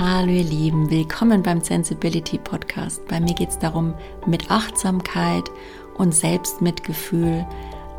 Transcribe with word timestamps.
Hallo 0.00 0.30
ihr 0.30 0.44
Lieben, 0.44 0.88
willkommen 0.92 1.42
beim 1.42 1.60
Sensibility 1.60 2.38
Podcast. 2.38 3.04
Bei 3.08 3.18
mir 3.18 3.34
geht 3.34 3.48
es 3.48 3.58
darum, 3.58 3.94
mit 4.26 4.48
Achtsamkeit 4.48 5.50
und 5.96 6.14
Selbstmitgefühl 6.14 7.44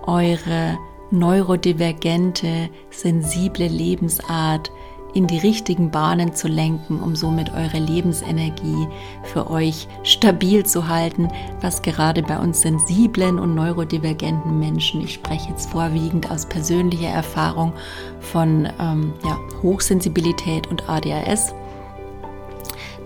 eure 0.03 0.77
neurodivergente, 1.11 2.69
sensible 2.89 3.67
Lebensart 3.67 4.71
in 5.13 5.27
die 5.27 5.39
richtigen 5.39 5.91
Bahnen 5.91 6.33
zu 6.33 6.47
lenken, 6.47 7.01
um 7.01 7.17
somit 7.17 7.51
eure 7.51 7.79
Lebensenergie 7.79 8.87
für 9.23 9.51
euch 9.51 9.85
stabil 10.03 10.65
zu 10.65 10.87
halten, 10.87 11.27
was 11.59 11.81
gerade 11.81 12.21
bei 12.21 12.39
uns 12.39 12.61
sensiblen 12.61 13.39
und 13.39 13.55
neurodivergenten 13.55 14.57
Menschen, 14.57 15.01
ich 15.01 15.15
spreche 15.15 15.49
jetzt 15.49 15.71
vorwiegend 15.71 16.31
aus 16.31 16.45
persönlicher 16.45 17.09
Erfahrung 17.09 17.73
von 18.21 18.69
ähm, 18.79 19.13
ja, 19.25 19.37
Hochsensibilität 19.61 20.67
und 20.67 20.87
ADHS, 20.87 21.53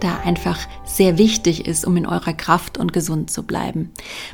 da 0.04 0.20
einfach 0.20 0.60
sehr 0.84 1.18
wichtig 1.18 1.66
ist, 1.66 1.86
um 1.86 1.96
in 1.98 2.06
eurer 2.06 2.34
Kraft 2.34 2.78
und 2.78 2.94
gesund 2.94 3.32
zu 3.32 3.44
bleiben. 3.44 3.92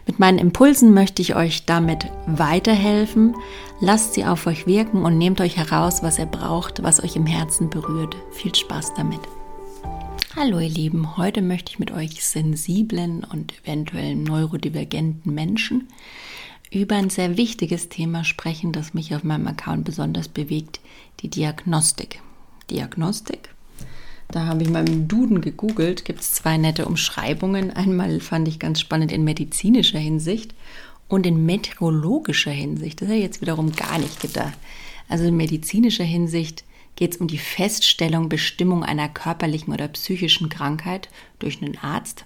Mit 0.07 0.19
meinen 0.19 0.39
Impulsen 0.39 0.93
möchte 0.93 1.21
ich 1.21 1.35
euch 1.35 1.65
damit 1.65 2.07
weiterhelfen. 2.25 3.35
Lasst 3.79 4.13
sie 4.13 4.25
auf 4.25 4.47
euch 4.47 4.65
wirken 4.67 5.03
und 5.05 5.17
nehmt 5.17 5.41
euch 5.41 5.57
heraus, 5.57 6.01
was 6.01 6.17
ihr 6.17 6.25
braucht, 6.25 6.81
was 6.81 7.03
euch 7.03 7.15
im 7.15 7.25
Herzen 7.25 7.69
berührt. 7.69 8.15
Viel 8.31 8.53
Spaß 8.53 8.95
damit. 8.95 9.21
Hallo 10.35 10.59
ihr 10.59 10.69
Lieben, 10.69 11.17
heute 11.17 11.41
möchte 11.41 11.71
ich 11.71 11.79
mit 11.79 11.91
euch 11.91 12.25
sensiblen 12.25 13.23
und 13.23 13.53
eventuell 13.63 14.15
neurodivergenten 14.15 15.33
Menschen 15.33 15.87
über 16.71 16.95
ein 16.95 17.09
sehr 17.09 17.35
wichtiges 17.35 17.89
Thema 17.89 18.23
sprechen, 18.23 18.71
das 18.71 18.93
mich 18.93 19.15
auf 19.15 19.23
meinem 19.23 19.47
Account 19.47 19.85
besonders 19.85 20.27
bewegt, 20.27 20.79
die 21.21 21.29
Diagnostik. 21.29 22.21
Diagnostik 22.69 23.49
da 24.31 24.45
habe 24.45 24.61
ich 24.61 24.69
mal 24.69 24.87
im 24.87 25.07
Duden 25.07 25.41
gegoogelt, 25.41 26.05
gibt 26.05 26.21
es 26.21 26.33
zwei 26.33 26.57
nette 26.57 26.85
Umschreibungen. 26.85 27.71
Einmal 27.71 28.19
fand 28.19 28.47
ich 28.47 28.59
ganz 28.59 28.79
spannend 28.79 29.11
in 29.11 29.23
medizinischer 29.23 29.97
Hinsicht 29.97 30.53
und 31.07 31.25
in 31.25 31.45
meteorologischer 31.45 32.51
Hinsicht. 32.51 33.01
Das 33.01 33.07
hätte 33.07 33.17
ich 33.17 33.23
jetzt 33.23 33.41
wiederum 33.41 33.71
gar 33.71 33.97
nicht 33.97 34.21
gedacht. 34.21 34.57
Also 35.07 35.25
in 35.25 35.35
medizinischer 35.35 36.03
Hinsicht 36.03 36.63
geht 36.95 37.15
es 37.15 37.17
um 37.17 37.27
die 37.27 37.39
Feststellung, 37.39 38.29
Bestimmung 38.29 38.83
einer 38.83 39.09
körperlichen 39.09 39.73
oder 39.73 39.87
psychischen 39.87 40.49
Krankheit 40.49 41.09
durch 41.39 41.61
einen 41.61 41.77
Arzt. 41.77 42.25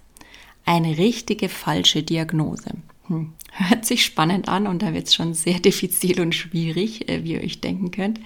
Eine 0.66 0.98
richtige 0.98 1.48
falsche 1.48 2.04
Diagnose. 2.04 2.72
Hm. 3.08 3.34
Hört 3.56 3.86
sich 3.86 4.04
spannend 4.04 4.50
an 4.50 4.66
und 4.66 4.82
da 4.82 4.94
wird 4.94 5.08
es 5.08 5.14
schon 5.14 5.36
sehr 5.36 5.60
diffizil 5.60 6.20
und 6.22 6.34
schwierig, 6.34 7.08
äh, 7.08 7.24
wie 7.24 7.34
ihr 7.34 7.42
euch 7.42 7.62
denken 7.62 7.92
könnt. 7.92 8.20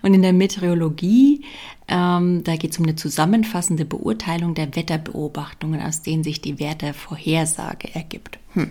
Und 0.00 0.14
in 0.14 0.22
der 0.22 0.32
Meteorologie, 0.32 1.44
ähm, 1.86 2.42
da 2.44 2.56
geht 2.56 2.72
es 2.72 2.78
um 2.78 2.84
eine 2.84 2.96
zusammenfassende 2.96 3.84
Beurteilung 3.84 4.54
der 4.54 4.74
Wetterbeobachtungen, 4.74 5.82
aus 5.82 6.00
denen 6.00 6.24
sich 6.24 6.40
die 6.40 6.58
Wettervorhersage 6.58 7.94
ergibt. 7.94 8.38
Hm. 8.54 8.70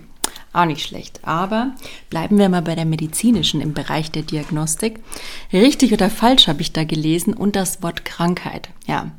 Auch 0.51 0.65
nicht 0.65 0.85
schlecht. 0.85 1.19
Aber 1.23 1.75
bleiben 2.09 2.37
wir 2.37 2.49
mal 2.49 2.61
bei 2.61 2.75
der 2.75 2.85
medizinischen 2.85 3.61
im 3.61 3.73
Bereich 3.73 4.11
der 4.11 4.23
Diagnostik. 4.23 4.99
Richtig 5.51 5.93
oder 5.93 6.09
falsch 6.09 6.47
habe 6.47 6.61
ich 6.61 6.73
da 6.73 6.83
gelesen 6.83 7.33
und 7.33 7.55
das 7.55 7.83
Wort 7.83 8.05
Krankheit. 8.05 8.69
Ja. 8.87 9.11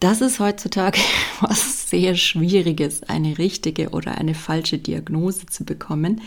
Das 0.00 0.20
ist 0.20 0.40
heutzutage 0.40 1.00
was 1.40 1.90
sehr 1.90 2.14
Schwieriges, 2.14 3.02
eine 3.02 3.38
richtige 3.38 3.90
oder 3.90 4.18
eine 4.18 4.34
falsche 4.34 4.78
Diagnose 4.78 5.46
zu 5.46 5.64
bekommen, 5.64 6.20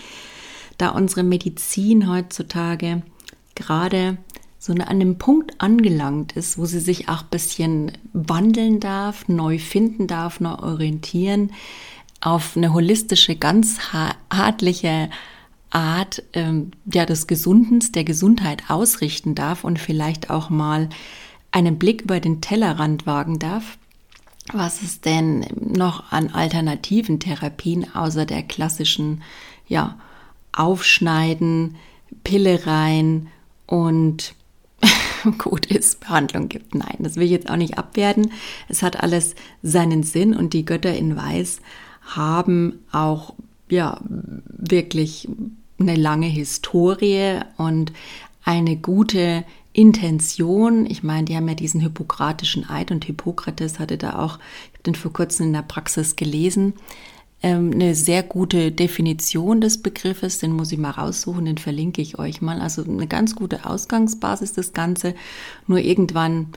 da 0.78 0.89
unsere 0.89 1.23
Medizin 1.23 2.09
heutzutage 2.09 3.02
gerade 3.56 4.17
so 4.58 4.73
an 4.73 4.81
einem 4.81 5.17
Punkt 5.17 5.53
angelangt 5.59 6.34
ist, 6.34 6.58
wo 6.58 6.66
sie 6.66 6.80
sich 6.80 7.08
auch 7.09 7.22
ein 7.22 7.30
bisschen 7.31 7.92
wandeln 8.14 8.80
darf, 8.80 9.28
neu 9.28 9.58
finden 9.58 10.08
darf, 10.08 10.40
neu 10.40 10.56
orientieren, 10.56 11.52
auf 12.22 12.58
eine 12.58 12.73
holistische, 12.73 13.36
ganzheitliche 13.36 15.09
Art 15.69 16.24
ähm, 16.34 16.72
ja, 16.91 17.06
des 17.06 17.28
Gesundens, 17.28 17.91
der 17.91 18.03
Gesundheit 18.03 18.63
ausrichten 18.69 19.36
darf 19.36 19.63
und 19.63 19.80
vielleicht 19.80 20.30
auch 20.30 20.50
mal 20.50 20.90
einen 21.52 21.80
Blick 21.80 22.04
über 22.04 22.20
den 22.20 22.42
Tellerrand 22.42 23.06
wagen 23.06 23.40
darf, 23.40 23.78
was 24.54 24.82
es 24.82 25.02
denn 25.02 25.46
noch 25.60 26.12
an 26.12 26.30
alternativen 26.30 27.20
Therapien 27.20 27.94
außer 27.96 28.26
der 28.26 28.44
klassischen, 28.44 29.22
ja, 29.68 29.98
Aufschneiden, 30.52 31.76
Pille 32.24 32.66
rein 32.66 33.28
und 33.66 34.34
gut 35.38 35.66
ist, 35.68 36.00
Behandlung 36.00 36.50
gibt. 36.50 36.76
Nein, 36.76 36.98
das 37.00 37.16
will 37.16 37.24
ich 37.24 37.32
jetzt 37.32 37.50
auch 37.50 37.56
nicht 37.56 37.78
abwerten. 37.78 38.31
Es 38.68 38.81
hat 38.81 39.02
alles 39.02 39.36
seinen 39.62 40.04
Sinn 40.04 40.36
und 40.36 40.54
die 40.54 40.66
Götter 40.66 40.96
in 40.96 41.16
Weiß 41.16 41.60
haben 42.02 42.80
auch, 42.92 43.36
ja, 43.70 44.00
wirklich 44.04 45.28
eine 45.80 45.96
lange 45.96 46.28
Historie 46.28 47.40
und 47.58 47.94
eine 48.44 48.78
gute 48.78 49.46
Intention. 49.79 50.85
Ich 50.85 51.03
meine, 51.03 51.23
die 51.23 51.38
haben 51.38 51.47
ja 51.47 51.56
diesen 51.56 51.79
hippokratischen 51.79 52.69
Eid 52.69 52.91
und 52.91 53.06
Hippokrates 53.06 53.79
hatte 53.79 53.97
da 53.97 54.19
auch, 54.19 54.38
ich 54.38 54.73
habe 54.73 54.84
den 54.85 54.95
vor 54.95 55.13
kurzem 55.13 55.47
in 55.47 55.53
der 55.53 55.62
Praxis 55.62 56.17
gelesen, 56.17 56.73
ähm, 57.41 57.72
eine 57.73 57.95
sehr 57.95 58.22
gute 58.22 58.73
Definition 58.73 59.62
des 59.62 59.81
Begriffes, 59.81 60.39
den 60.39 60.51
muss 60.51 60.73
ich 60.73 60.78
mal 60.78 60.91
raussuchen, 60.91 61.45
den 61.45 61.57
verlinke 61.57 62.01
ich 62.01 62.19
euch 62.19 62.41
mal. 62.41 62.59
Also 62.59 62.84
eine 62.84 63.07
ganz 63.07 63.35
gute 63.35 63.66
Ausgangsbasis 63.66 64.51
das 64.51 64.73
Ganze. 64.73 65.16
Nur 65.66 65.79
irgendwann 65.79 66.47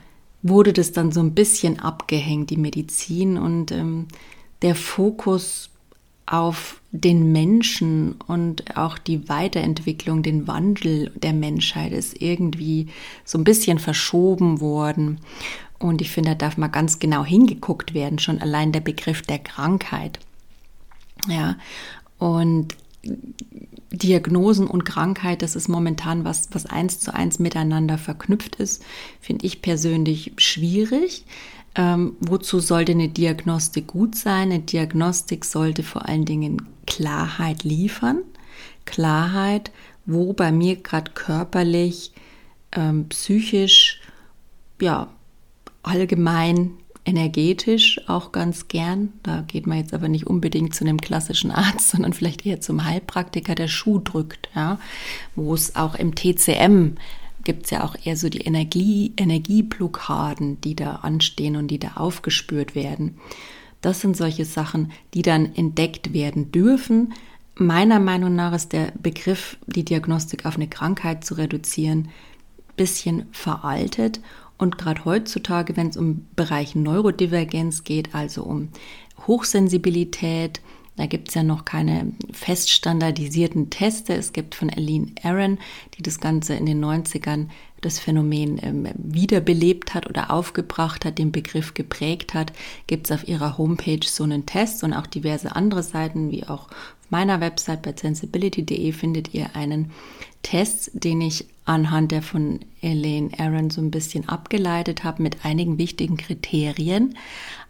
wurde 0.41 0.73
das 0.73 0.91
dann 0.91 1.13
so 1.13 1.21
ein 1.21 1.33
bisschen 1.33 1.79
abgehängt, 1.79 2.49
die 2.49 2.57
Medizin 2.57 3.37
und 3.37 3.71
ähm, 3.71 4.07
der 4.61 4.75
Fokus 4.75 5.69
auf 6.33 6.81
den 6.91 7.31
Menschen 7.31 8.15
und 8.25 8.75
auch 8.75 8.97
die 8.97 9.29
Weiterentwicklung, 9.29 10.23
den 10.23 10.47
Wandel 10.47 11.11
der 11.15 11.31
Menschheit 11.31 11.91
ist 11.91 12.19
irgendwie 12.19 12.87
so 13.23 13.37
ein 13.37 13.43
bisschen 13.43 13.77
verschoben 13.77 14.59
worden. 14.59 15.19
Und 15.77 16.01
ich 16.01 16.09
finde, 16.09 16.31
da 16.31 16.35
darf 16.35 16.57
mal 16.57 16.69
ganz 16.69 16.97
genau 16.97 17.23
hingeguckt 17.23 17.93
werden, 17.93 18.17
schon 18.17 18.41
allein 18.41 18.71
der 18.71 18.79
Begriff 18.79 19.21
der 19.21 19.37
Krankheit. 19.37 20.17
Ja, 21.27 21.55
und 22.17 22.75
Diagnosen 23.91 24.65
und 24.65 24.85
Krankheit, 24.85 25.43
das 25.43 25.55
ist 25.55 25.67
momentan 25.67 26.25
was, 26.25 26.49
was 26.51 26.65
eins 26.65 26.99
zu 26.99 27.13
eins 27.13 27.37
miteinander 27.37 27.99
verknüpft 27.99 28.55
ist, 28.55 28.83
finde 29.21 29.45
ich 29.45 29.61
persönlich 29.61 30.33
schwierig. 30.37 31.25
Ähm, 31.75 32.15
wozu 32.19 32.59
sollte 32.59 32.91
eine 32.91 33.09
Diagnostik 33.09 33.87
gut 33.87 34.15
sein? 34.15 34.51
Eine 34.51 34.59
Diagnostik 34.59 35.45
sollte 35.45 35.83
vor 35.83 36.07
allen 36.07 36.25
Dingen 36.25 36.67
Klarheit 36.85 37.63
liefern. 37.63 38.21
Klarheit, 38.85 39.71
wo 40.05 40.33
bei 40.33 40.51
mir 40.51 40.75
gerade 40.75 41.11
körperlich, 41.11 42.11
ähm, 42.73 43.07
psychisch, 43.09 44.01
ja, 44.81 45.07
allgemein 45.81 46.71
energetisch 47.05 47.99
auch 48.07 48.31
ganz 48.31 48.67
gern. 48.67 49.13
Da 49.23 49.41
geht 49.41 49.67
man 49.67 49.77
jetzt 49.77 49.93
aber 49.93 50.07
nicht 50.07 50.27
unbedingt 50.27 50.73
zu 50.73 50.83
einem 50.83 50.99
klassischen 50.99 51.51
Arzt, 51.51 51.89
sondern 51.91 52.13
vielleicht 52.13 52.45
eher 52.45 52.61
zum 52.61 52.85
Heilpraktiker, 52.85 53.55
der 53.55 53.67
Schuh 53.67 53.99
drückt, 53.99 54.49
ja, 54.55 54.79
wo 55.35 55.53
es 55.53 55.75
auch 55.75 55.95
im 55.95 56.15
TCM 56.15 56.95
gibt 57.43 57.65
es 57.65 57.71
ja 57.71 57.83
auch 57.83 57.95
eher 58.03 58.17
so 58.17 58.29
die 58.29 58.41
Energie, 58.41 59.13
Energieblockaden, 59.17 60.61
die 60.61 60.75
da 60.75 60.97
anstehen 60.97 61.55
und 61.55 61.67
die 61.67 61.79
da 61.79 61.93
aufgespürt 61.95 62.75
werden. 62.75 63.17
Das 63.81 63.99
sind 63.99 64.15
solche 64.15 64.45
Sachen, 64.45 64.91
die 65.13 65.21
dann 65.21 65.53
entdeckt 65.55 66.13
werden 66.13 66.51
dürfen. 66.51 67.13
Meiner 67.55 67.99
Meinung 67.99 68.35
nach 68.35 68.53
ist 68.53 68.71
der 68.71 68.93
Begriff, 69.01 69.57
die 69.67 69.83
Diagnostik 69.83 70.45
auf 70.45 70.55
eine 70.55 70.67
Krankheit 70.67 71.25
zu 71.25 71.35
reduzieren, 71.35 72.09
bisschen 72.77 73.25
veraltet. 73.31 74.21
Und 74.57 74.77
gerade 74.77 75.03
heutzutage, 75.05 75.75
wenn 75.75 75.89
es 75.89 75.97
um 75.97 76.25
Bereich 76.35 76.75
Neurodivergenz 76.75 77.83
geht, 77.83 78.15
also 78.15 78.43
um 78.43 78.69
Hochsensibilität, 79.27 80.61
da 80.95 81.07
gibt 81.07 81.29
es 81.29 81.35
ja 81.35 81.43
noch 81.43 81.65
keine 81.65 82.11
fest 82.31 82.69
standardisierten 82.69 83.69
Teste. 83.69 84.13
Es 84.13 84.31
gibt 84.31 84.53
von 84.53 84.69
Aline 84.69 85.07
Aaron, 85.23 85.57
die 85.97 86.03
das 86.03 86.19
Ganze 86.19 86.53
in 86.53 86.65
den 86.65 86.83
90ern 86.83 87.47
das 87.81 87.99
Phänomen 87.99 88.59
ähm, 88.63 88.87
wiederbelebt 88.95 89.93
hat 89.93 90.09
oder 90.09 90.31
aufgebracht 90.31 91.03
hat, 91.03 91.17
den 91.17 91.31
Begriff 91.31 91.73
geprägt 91.73 92.33
hat, 92.33 92.53
gibt 92.87 93.07
es 93.07 93.11
auf 93.11 93.27
ihrer 93.27 93.57
Homepage 93.57 94.05
so 94.05 94.23
einen 94.23 94.45
Test 94.45 94.83
und 94.83 94.93
auch 94.93 95.07
diverse 95.07 95.55
andere 95.55 95.83
Seiten, 95.83 96.31
wie 96.31 96.45
auch 96.45 96.69
meiner 97.13 97.41
Website 97.41 97.83
bei 97.83 97.93
sensibility.de 97.95 98.91
findet 98.91 99.35
ihr 99.35 99.55
einen 99.55 99.91
Test, 100.41 100.89
den 100.95 101.21
ich 101.21 101.45
anhand 101.63 102.11
der 102.11 102.23
von 102.23 102.59
Elaine 102.81 103.29
Aaron 103.37 103.69
so 103.69 103.81
ein 103.81 103.91
bisschen 103.91 104.27
abgeleitet 104.27 105.03
habe 105.03 105.21
mit 105.21 105.45
einigen 105.45 105.77
wichtigen 105.77 106.17
Kriterien. 106.17 107.15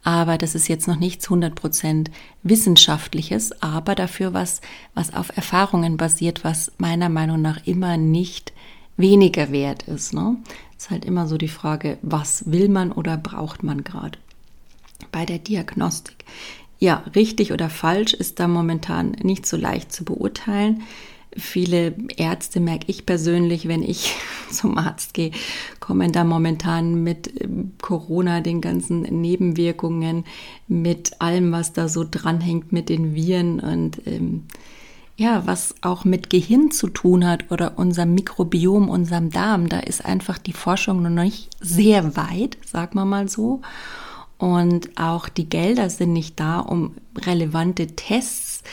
Aber 0.05 0.37
das 0.37 0.55
ist 0.55 0.69
jetzt 0.69 0.87
noch 0.87 0.95
nichts 0.97 1.27
100% 1.27 2.07
Wissenschaftliches, 2.43 3.61
aber 3.61 3.95
dafür 3.95 4.33
was, 4.33 4.61
was 4.93 5.13
auf 5.13 5.35
Erfahrungen 5.35 5.97
basiert, 5.97 6.45
was 6.45 6.71
meiner 6.77 7.09
Meinung 7.09 7.41
nach 7.41 7.67
immer 7.67 7.97
nicht 7.97 8.53
weniger 8.95 9.51
wert 9.51 9.83
ist. 9.83 10.13
Ne? 10.13 10.37
Ist 10.77 10.89
halt 10.89 11.03
immer 11.03 11.27
so 11.27 11.37
die 11.37 11.49
Frage, 11.49 11.97
was 12.01 12.49
will 12.49 12.69
man 12.69 12.93
oder 12.93 13.17
braucht 13.17 13.61
man 13.61 13.83
gerade 13.83 14.17
bei 15.11 15.25
der 15.25 15.39
Diagnostik. 15.39 16.23
Ja, 16.83 17.01
richtig 17.15 17.53
oder 17.53 17.69
falsch 17.69 18.13
ist 18.13 18.41
da 18.41 18.49
momentan 18.49 19.15
nicht 19.23 19.45
so 19.45 19.55
leicht 19.55 19.93
zu 19.93 20.03
beurteilen. 20.03 20.83
Viele 21.31 21.95
Ärzte 22.17 22.59
merke 22.59 22.87
ich 22.87 23.05
persönlich, 23.05 23.69
wenn 23.69 23.83
ich 23.83 24.13
zum 24.51 24.77
Arzt 24.77 25.13
gehe, 25.13 25.31
kommen 25.79 26.11
da 26.11 26.25
momentan 26.25 27.01
mit 27.01 27.41
ähm, 27.41 27.71
Corona, 27.81 28.41
den 28.41 28.59
ganzen 28.59 29.03
Nebenwirkungen, 29.03 30.25
mit 30.67 31.21
allem, 31.21 31.53
was 31.53 31.71
da 31.71 31.87
so 31.87 32.03
dranhängt, 32.03 32.73
mit 32.73 32.89
den 32.89 33.15
Viren 33.15 33.61
und 33.61 34.05
ähm, 34.05 34.43
ja, 35.15 35.43
was 35.47 35.75
auch 35.83 36.03
mit 36.03 36.29
Gehirn 36.29 36.71
zu 36.71 36.89
tun 36.89 37.25
hat 37.25 37.49
oder 37.49 37.77
unserem 37.77 38.13
Mikrobiom, 38.13 38.89
unserem 38.89 39.29
Darm. 39.29 39.69
Da 39.69 39.79
ist 39.79 40.03
einfach 40.03 40.37
die 40.37 40.51
Forschung 40.51 41.01
noch 41.01 41.23
nicht 41.23 41.49
sehr 41.61 42.17
weit, 42.17 42.57
sagen 42.65 42.95
wir 42.95 43.05
mal 43.05 43.29
so. 43.29 43.61
Und 44.37 44.97
auch 44.97 45.29
die 45.29 45.47
Gelder 45.47 45.89
sind 45.89 46.13
nicht 46.13 46.39
da, 46.39 46.59
um 46.59 46.95
relevante 47.15 47.87
Tests 47.87 48.63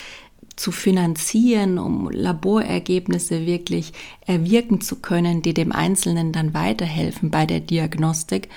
zu 0.57 0.73
finanzieren, 0.73 1.79
um 1.79 2.11
Laborergebnisse 2.11 3.47
wirklich 3.47 3.93
erwirken 4.27 4.81
zu 4.81 4.97
können, 4.97 5.41
die 5.41 5.55
dem 5.55 5.73
Einzelnen 5.73 6.33
dann 6.33 6.53
weiterhelfen 6.53 7.31
bei 7.31 7.47
der 7.47 7.61
Diagnostik. 7.61 8.49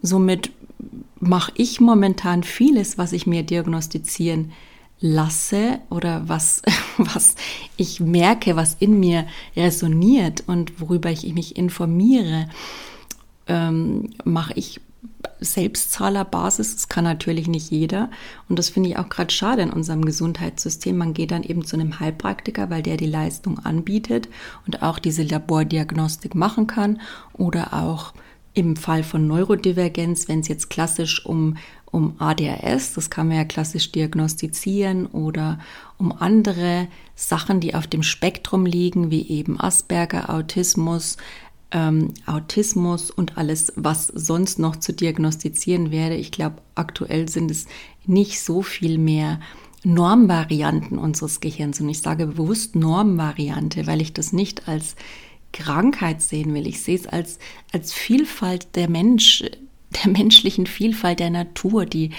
Somit 0.00 0.50
mache 1.20 1.52
ich 1.54 1.80
momentan 1.80 2.42
vieles, 2.44 2.98
was 2.98 3.12
ich 3.12 3.26
mir 3.26 3.42
diagnostizieren 3.42 4.52
lasse 5.00 5.80
oder 5.90 6.28
was, 6.28 6.62
was 6.96 7.34
ich 7.76 8.00
merke, 8.00 8.56
was 8.56 8.76
in 8.80 8.98
mir 8.98 9.26
resoniert 9.54 10.44
und 10.46 10.80
worüber 10.80 11.10
ich 11.10 11.34
mich 11.34 11.56
informiere, 11.56 12.48
ähm, 13.46 14.10
mache 14.24 14.54
ich 14.54 14.80
Selbstzahlerbasis. 15.40 16.74
Das 16.74 16.88
kann 16.88 17.04
natürlich 17.04 17.48
nicht 17.48 17.70
jeder. 17.70 18.10
Und 18.48 18.58
das 18.58 18.68
finde 18.68 18.90
ich 18.90 18.98
auch 18.98 19.08
gerade 19.08 19.32
schade 19.32 19.62
in 19.62 19.70
unserem 19.70 20.04
Gesundheitssystem. 20.04 20.96
Man 20.96 21.14
geht 21.14 21.30
dann 21.30 21.42
eben 21.42 21.64
zu 21.64 21.76
einem 21.76 22.00
Heilpraktiker, 22.00 22.70
weil 22.70 22.82
der 22.82 22.96
die 22.96 23.06
Leistung 23.06 23.58
anbietet 23.58 24.28
und 24.66 24.82
auch 24.82 24.98
diese 24.98 25.22
Labordiagnostik 25.22 26.34
machen 26.34 26.66
kann 26.66 27.00
oder 27.34 27.74
auch 27.74 28.12
im 28.54 28.76
Fall 28.76 29.02
von 29.02 29.26
Neurodivergenz, 29.26 30.28
wenn 30.28 30.40
es 30.40 30.48
jetzt 30.48 30.70
klassisch 30.70 31.26
um, 31.26 31.56
um 31.90 32.14
ADHS, 32.20 32.94
das 32.94 33.10
kann 33.10 33.28
man 33.28 33.36
ja 33.36 33.44
klassisch 33.44 33.90
diagnostizieren, 33.90 35.06
oder 35.06 35.58
um 35.98 36.12
andere 36.12 36.86
Sachen, 37.16 37.60
die 37.60 37.74
auf 37.74 37.88
dem 37.88 38.04
Spektrum 38.04 38.64
liegen, 38.64 39.10
wie 39.10 39.28
eben 39.28 39.60
Asperger, 39.60 40.30
Autismus, 40.30 41.16
ähm, 41.70 42.14
Autismus 42.26 43.10
und 43.10 43.36
alles, 43.36 43.72
was 43.76 44.06
sonst 44.06 44.58
noch 44.58 44.76
zu 44.76 44.92
diagnostizieren 44.92 45.90
wäre. 45.90 46.14
Ich 46.14 46.30
glaube, 46.30 46.56
aktuell 46.74 47.28
sind 47.28 47.50
es 47.50 47.66
nicht 48.06 48.40
so 48.40 48.62
viel 48.62 48.98
mehr 48.98 49.40
Normvarianten 49.84 50.98
unseres 50.98 51.40
Gehirns. 51.40 51.80
Und 51.80 51.88
ich 51.88 52.00
sage 52.00 52.26
bewusst 52.26 52.74
Normvariante, 52.74 53.86
weil 53.86 54.00
ich 54.00 54.12
das 54.12 54.32
nicht 54.32 54.68
als 54.68 54.96
Krankheit 55.52 56.22
sehen 56.22 56.54
will. 56.54 56.66
Ich 56.66 56.80
sehe 56.82 56.96
es 56.96 57.06
als, 57.06 57.38
als 57.72 57.92
Vielfalt 57.92 58.74
der 58.76 58.88
Mensch, 58.88 59.44
der 60.04 60.10
menschlichen 60.10 60.66
Vielfalt 60.66 61.20
der 61.20 61.30
Natur, 61.30 61.86
die 61.86 62.10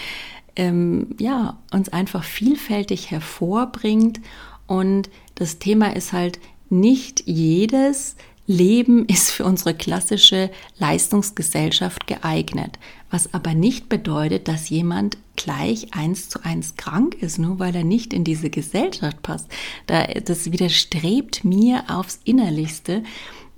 ähm, 0.56 1.16
ja, 1.20 1.60
uns 1.72 1.90
einfach 1.90 2.24
vielfältig 2.24 3.12
hervorbringt. 3.12 4.22
Und 4.68 5.10
das 5.36 5.60
Thema 5.60 5.96
ist 5.96 6.14
halt 6.14 6.40
nicht 6.70 7.24
jedes 7.26 8.16
Leben 8.48 9.06
ist 9.08 9.32
für 9.32 9.44
unsere 9.46 9.74
klassische 9.74 10.52
Leistungsgesellschaft 10.78 12.06
geeignet, 12.06 12.78
was 13.10 13.34
aber 13.34 13.54
nicht 13.54 13.90
bedeutet, 13.90 14.48
dass 14.48 14.70
jemand 14.70 15.18
gleich 15.36 15.94
eins 15.94 16.30
zu 16.30 16.44
eins 16.44 16.76
krank 16.76 17.16
ist, 17.22 17.40
nur 17.40 17.60
weil 17.60 17.76
er 17.76 17.84
nicht 17.84 18.14
in 18.14 18.24
diese 18.24 18.50
Gesellschaft 18.50 19.22
passt. 19.22 19.50
das 19.88 20.52
widerstrebt 20.52 21.44
mir 21.44 21.84
aufs 21.88 22.20
Innerlichste, 22.24 23.04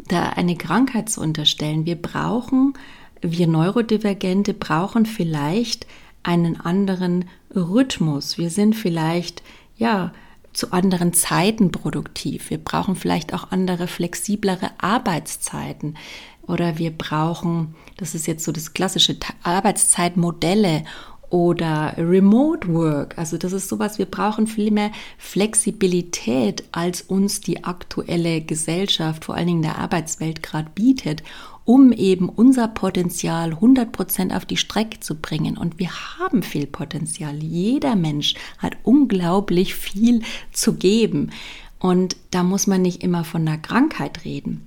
da 0.08 0.30
eine 0.30 0.56
Krankheit 0.56 1.10
zu 1.10 1.22
unterstellen. 1.22 1.86
Wir 1.86 1.96
brauchen, 1.96 2.74
wir 3.22 3.48
Neurodivergente 3.48 4.54
brauchen 4.54 5.06
vielleicht 5.06 5.86
einen 6.24 6.60
anderen 6.60 7.26
Rhythmus. 7.56 8.38
Wir 8.38 8.50
sind 8.50 8.76
vielleicht, 8.76 9.44
ja, 9.78 10.14
zu 10.58 10.74
anderen 10.74 11.14
Zeiten 11.14 11.72
produktiv. 11.72 12.50
Wir 12.50 12.58
brauchen 12.58 12.96
vielleicht 12.96 13.32
auch 13.32 13.52
andere, 13.52 13.88
flexiblere 13.88 14.72
Arbeitszeiten. 14.80 15.98
Oder 16.42 16.80
wir 16.80 16.90
brauchen, 16.90 17.76
das 17.98 18.16
ist 18.16 18.26
jetzt 18.26 18.44
so 18.44 18.52
das 18.52 18.74
klassische 18.74 19.16
Arbeitszeitmodelle 19.44 20.84
oder 21.30 21.94
Remote 21.98 22.74
Work. 22.74 23.20
Also 23.20 23.38
das 23.38 23.54
ist 23.54 23.70
sowas, 23.70 24.00
wir 24.00 24.08
brauchen 24.08 24.48
viel 24.48 24.72
mehr 24.72 24.92
Flexibilität, 25.20 26.64
als 26.72 27.04
uns 27.04 27.42
die 27.42 27.64
aktuelle 27.64 28.42
Gesellschaft, 28.42 29.26
vor 29.26 29.36
allen 29.36 29.48
Dingen 29.48 29.62
der 29.62 29.78
Arbeitswelt 29.78 30.42
gerade 30.42 30.72
bietet, 30.74 31.22
um 31.68 31.92
eben 31.92 32.30
unser 32.30 32.70
Potenzial 32.70 33.52
100% 33.52 34.34
auf 34.34 34.46
die 34.46 34.56
Strecke 34.56 35.02
zu 35.02 35.16
bringen. 35.16 35.58
Und 35.58 35.80
wir 35.80 35.90
haben 36.18 36.42
viel 36.42 36.66
Potenzial. 36.66 37.44
Jeder 37.44 37.98
Mensch 37.98 38.36
hat 38.58 38.78
unglaublich 38.84 39.76
viel 39.76 40.22
zu 40.54 40.76
geben. 40.76 41.32
Und 41.78 42.16
da 42.32 42.44
muss 42.44 42.68
man 42.68 42.82
nicht 42.82 43.04
immer 43.04 43.26
von 43.26 43.46
einer 43.46 43.58
Krankheit 43.58 44.24
reden. 44.24 44.66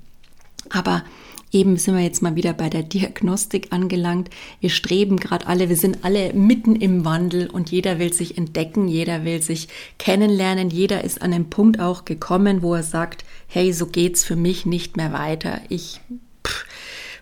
Aber 0.68 1.02
Eben 1.52 1.78
sind 1.78 1.96
wir 1.96 2.02
jetzt 2.04 2.22
mal 2.22 2.36
wieder 2.36 2.52
bei 2.52 2.68
der 2.68 2.84
Diagnostik 2.84 3.72
angelangt. 3.72 4.30
Wir 4.60 4.70
streben 4.70 5.16
gerade 5.16 5.48
alle, 5.48 5.68
wir 5.68 5.74
sind 5.74 6.04
alle 6.04 6.32
mitten 6.32 6.76
im 6.76 7.04
Wandel 7.04 7.50
und 7.50 7.72
jeder 7.72 7.98
will 7.98 8.12
sich 8.12 8.38
entdecken, 8.38 8.86
jeder 8.86 9.24
will 9.24 9.42
sich 9.42 9.66
kennenlernen, 9.98 10.70
jeder 10.70 11.02
ist 11.02 11.20
an 11.22 11.32
den 11.32 11.50
Punkt 11.50 11.80
auch 11.80 12.04
gekommen, 12.04 12.62
wo 12.62 12.76
er 12.76 12.84
sagt, 12.84 13.24
hey, 13.48 13.72
so 13.72 13.86
geht's 13.86 14.22
für 14.22 14.36
mich 14.36 14.64
nicht 14.64 14.96
mehr 14.96 15.12
weiter. 15.12 15.60
Ich 15.68 16.00
pff, 16.46 16.64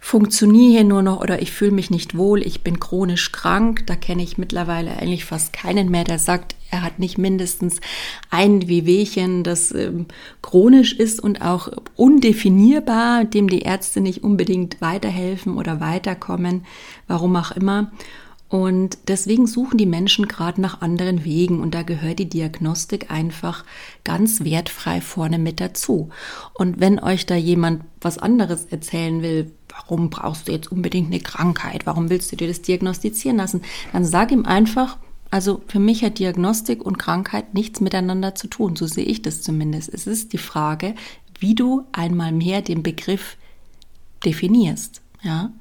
funktioniere 0.00 0.70
hier 0.72 0.84
nur 0.84 1.02
noch 1.02 1.20
oder 1.20 1.42
ich 1.42 1.52
fühle 1.52 1.72
mich 1.72 1.90
nicht 1.90 2.16
wohl, 2.16 2.42
ich 2.42 2.62
bin 2.62 2.80
chronisch 2.80 3.32
krank. 3.32 3.86
Da 3.86 3.96
kenne 3.96 4.22
ich 4.22 4.38
mittlerweile 4.38 4.96
eigentlich 4.98 5.24
fast 5.24 5.52
keinen 5.52 5.90
mehr, 5.90 6.04
der 6.04 6.18
sagt, 6.18 6.54
er 6.70 6.82
hat 6.82 6.98
nicht 6.98 7.18
mindestens 7.18 7.80
ein 8.30 8.68
Wehwehchen, 8.68 9.42
das 9.42 9.72
ähm, 9.72 10.06
chronisch 10.42 10.92
ist 10.92 11.20
und 11.20 11.40
auch 11.40 11.70
undefinierbar, 11.96 13.24
dem 13.24 13.48
die 13.48 13.60
Ärzte 13.62 14.00
nicht 14.00 14.22
unbedingt 14.22 14.80
weiterhelfen 14.80 15.56
oder 15.56 15.80
weiterkommen, 15.80 16.66
warum 17.06 17.36
auch 17.36 17.52
immer. 17.52 17.90
Und 18.48 18.96
deswegen 19.08 19.46
suchen 19.46 19.76
die 19.76 19.86
Menschen 19.86 20.26
gerade 20.26 20.60
nach 20.60 20.80
anderen 20.80 21.24
Wegen 21.24 21.60
und 21.60 21.74
da 21.74 21.82
gehört 21.82 22.18
die 22.18 22.28
Diagnostik 22.30 23.10
einfach 23.10 23.64
ganz 24.04 24.42
wertfrei 24.42 25.02
vorne 25.02 25.38
mit 25.38 25.60
dazu. 25.60 26.08
Und 26.54 26.80
wenn 26.80 26.98
euch 26.98 27.26
da 27.26 27.34
jemand 27.34 27.84
was 28.00 28.16
anderes 28.16 28.64
erzählen 28.64 29.22
will, 29.22 29.52
warum 29.78 30.10
brauchst 30.10 30.48
du 30.48 30.52
jetzt 30.52 30.70
unbedingt 30.70 31.08
eine 31.08 31.20
Krankheit, 31.20 31.86
warum 31.86 32.10
willst 32.10 32.30
du 32.32 32.36
dir 32.36 32.48
das 32.48 32.62
diagnostizieren 32.62 33.38
lassen, 33.38 33.62
dann 33.92 34.04
sag 34.04 34.32
ihm 34.32 34.44
einfach, 34.44 34.98
also 35.30 35.62
für 35.66 35.78
mich 35.78 36.02
hat 36.02 36.18
Diagnostik 36.18 36.84
und 36.84 36.98
Krankheit 36.98 37.54
nichts 37.54 37.80
miteinander 37.80 38.34
zu 38.34 38.48
tun, 38.48 38.76
so 38.76 38.86
sehe 38.86 39.04
ich 39.04 39.22
das 39.22 39.42
zumindest. 39.42 39.92
Es 39.92 40.06
ist 40.06 40.32
die 40.32 40.38
Frage, 40.38 40.94
wie 41.38 41.54
du 41.54 41.84
einmal 41.92 42.32
mehr 42.32 42.62
den 42.62 42.82
Begriff 42.82 43.36
definierst, 44.24 45.02
ja? 45.22 45.52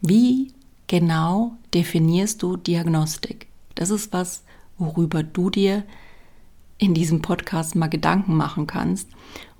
Wie 0.00 0.52
genau 0.86 1.56
definierst 1.74 2.42
du 2.42 2.56
Diagnostik? 2.56 3.48
Das 3.74 3.90
ist 3.90 4.12
was, 4.12 4.44
worüber 4.78 5.22
du 5.22 5.50
dir 5.50 5.84
in 6.78 6.94
diesem 6.94 7.20
Podcast 7.20 7.74
mal 7.74 7.88
Gedanken 7.88 8.36
machen 8.36 8.66
kannst. 8.66 9.08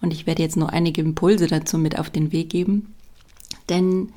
Und 0.00 0.12
ich 0.12 0.26
werde 0.26 0.42
jetzt 0.42 0.56
nur 0.56 0.70
einige 0.70 1.00
Impulse 1.00 1.48
dazu 1.48 1.76
mit 1.76 1.98
auf 1.98 2.10
den 2.10 2.30
Weg 2.32 2.50
geben. 2.50 2.94
Denn 3.68 4.12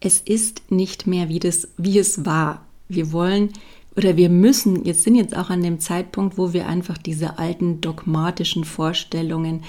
es 0.00 0.20
ist 0.20 0.70
nicht 0.70 1.06
mehr 1.06 1.28
wie, 1.28 1.38
das, 1.38 1.68
wie 1.76 1.98
es 1.98 2.24
war. 2.24 2.64
Wir 2.88 3.12
wollen 3.12 3.52
oder 3.96 4.16
wir 4.16 4.28
müssen, 4.28 4.84
jetzt 4.84 5.04
sind 5.04 5.14
jetzt 5.14 5.36
auch 5.36 5.48
an 5.48 5.62
dem 5.62 5.80
Zeitpunkt, 5.80 6.36
wo 6.36 6.52
wir 6.52 6.66
einfach 6.66 6.98
diese 6.98 7.38
alten 7.38 7.80
dogmatischen 7.80 8.64
Vorstellungen, 8.64 9.64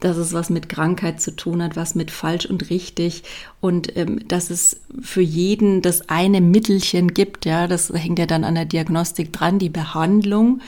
dass 0.00 0.16
es 0.16 0.32
was 0.32 0.50
mit 0.50 0.68
Krankheit 0.68 1.20
zu 1.20 1.36
tun 1.36 1.62
hat, 1.62 1.76
was 1.76 1.94
mit 1.94 2.10
falsch 2.10 2.46
und 2.46 2.70
richtig 2.70 3.22
und 3.60 3.96
ähm, 3.96 4.26
dass 4.28 4.50
es 4.50 4.80
für 5.00 5.22
jeden 5.22 5.82
das 5.82 6.08
eine 6.08 6.40
Mittelchen 6.40 7.14
gibt, 7.14 7.44
ja, 7.44 7.66
das 7.66 7.90
hängt 7.90 8.18
ja 8.18 8.26
dann 8.26 8.44
an 8.44 8.54
der 8.54 8.66
Diagnostik 8.66 9.32
dran, 9.32 9.58
die 9.58 9.70
Behandlung. 9.70 10.60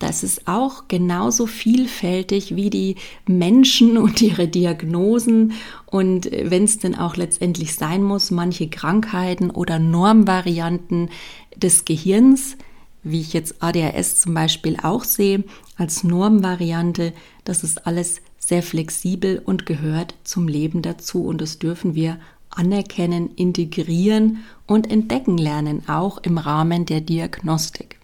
Das 0.00 0.24
ist 0.24 0.48
auch 0.48 0.88
genauso 0.88 1.46
vielfältig 1.46 2.56
wie 2.56 2.70
die 2.70 2.96
Menschen 3.28 3.96
und 4.04 4.20
ihre 4.20 4.48
Diagnosen 4.48 5.52
und 5.86 6.28
wenn 6.30 6.64
es 6.64 6.78
denn 6.78 6.96
auch 6.96 7.16
letztendlich 7.16 7.76
sein 7.76 8.02
muss, 8.02 8.32
manche 8.32 8.68
Krankheiten 8.68 9.50
oder 9.50 9.78
Normvarianten 9.78 11.10
des 11.56 11.84
Gehirns 11.84 12.56
wie 13.02 13.20
ich 13.20 13.32
jetzt 13.32 13.62
ADHS 13.62 14.20
zum 14.20 14.34
Beispiel 14.34 14.76
auch 14.82 15.04
sehe, 15.04 15.44
als 15.76 16.04
Normvariante, 16.04 17.12
das 17.44 17.64
ist 17.64 17.86
alles 17.86 18.20
sehr 18.38 18.62
flexibel 18.62 19.40
und 19.44 19.66
gehört 19.66 20.14
zum 20.24 20.48
Leben 20.48 20.82
dazu 20.82 21.24
und 21.24 21.40
das 21.40 21.58
dürfen 21.58 21.94
wir 21.94 22.18
anerkennen, 22.50 23.30
integrieren 23.36 24.38
und 24.66 24.90
entdecken 24.90 25.38
lernen, 25.38 25.88
auch 25.88 26.18
im 26.18 26.36
Rahmen 26.36 26.84
der 26.84 27.00
Diagnostik. 27.00 27.99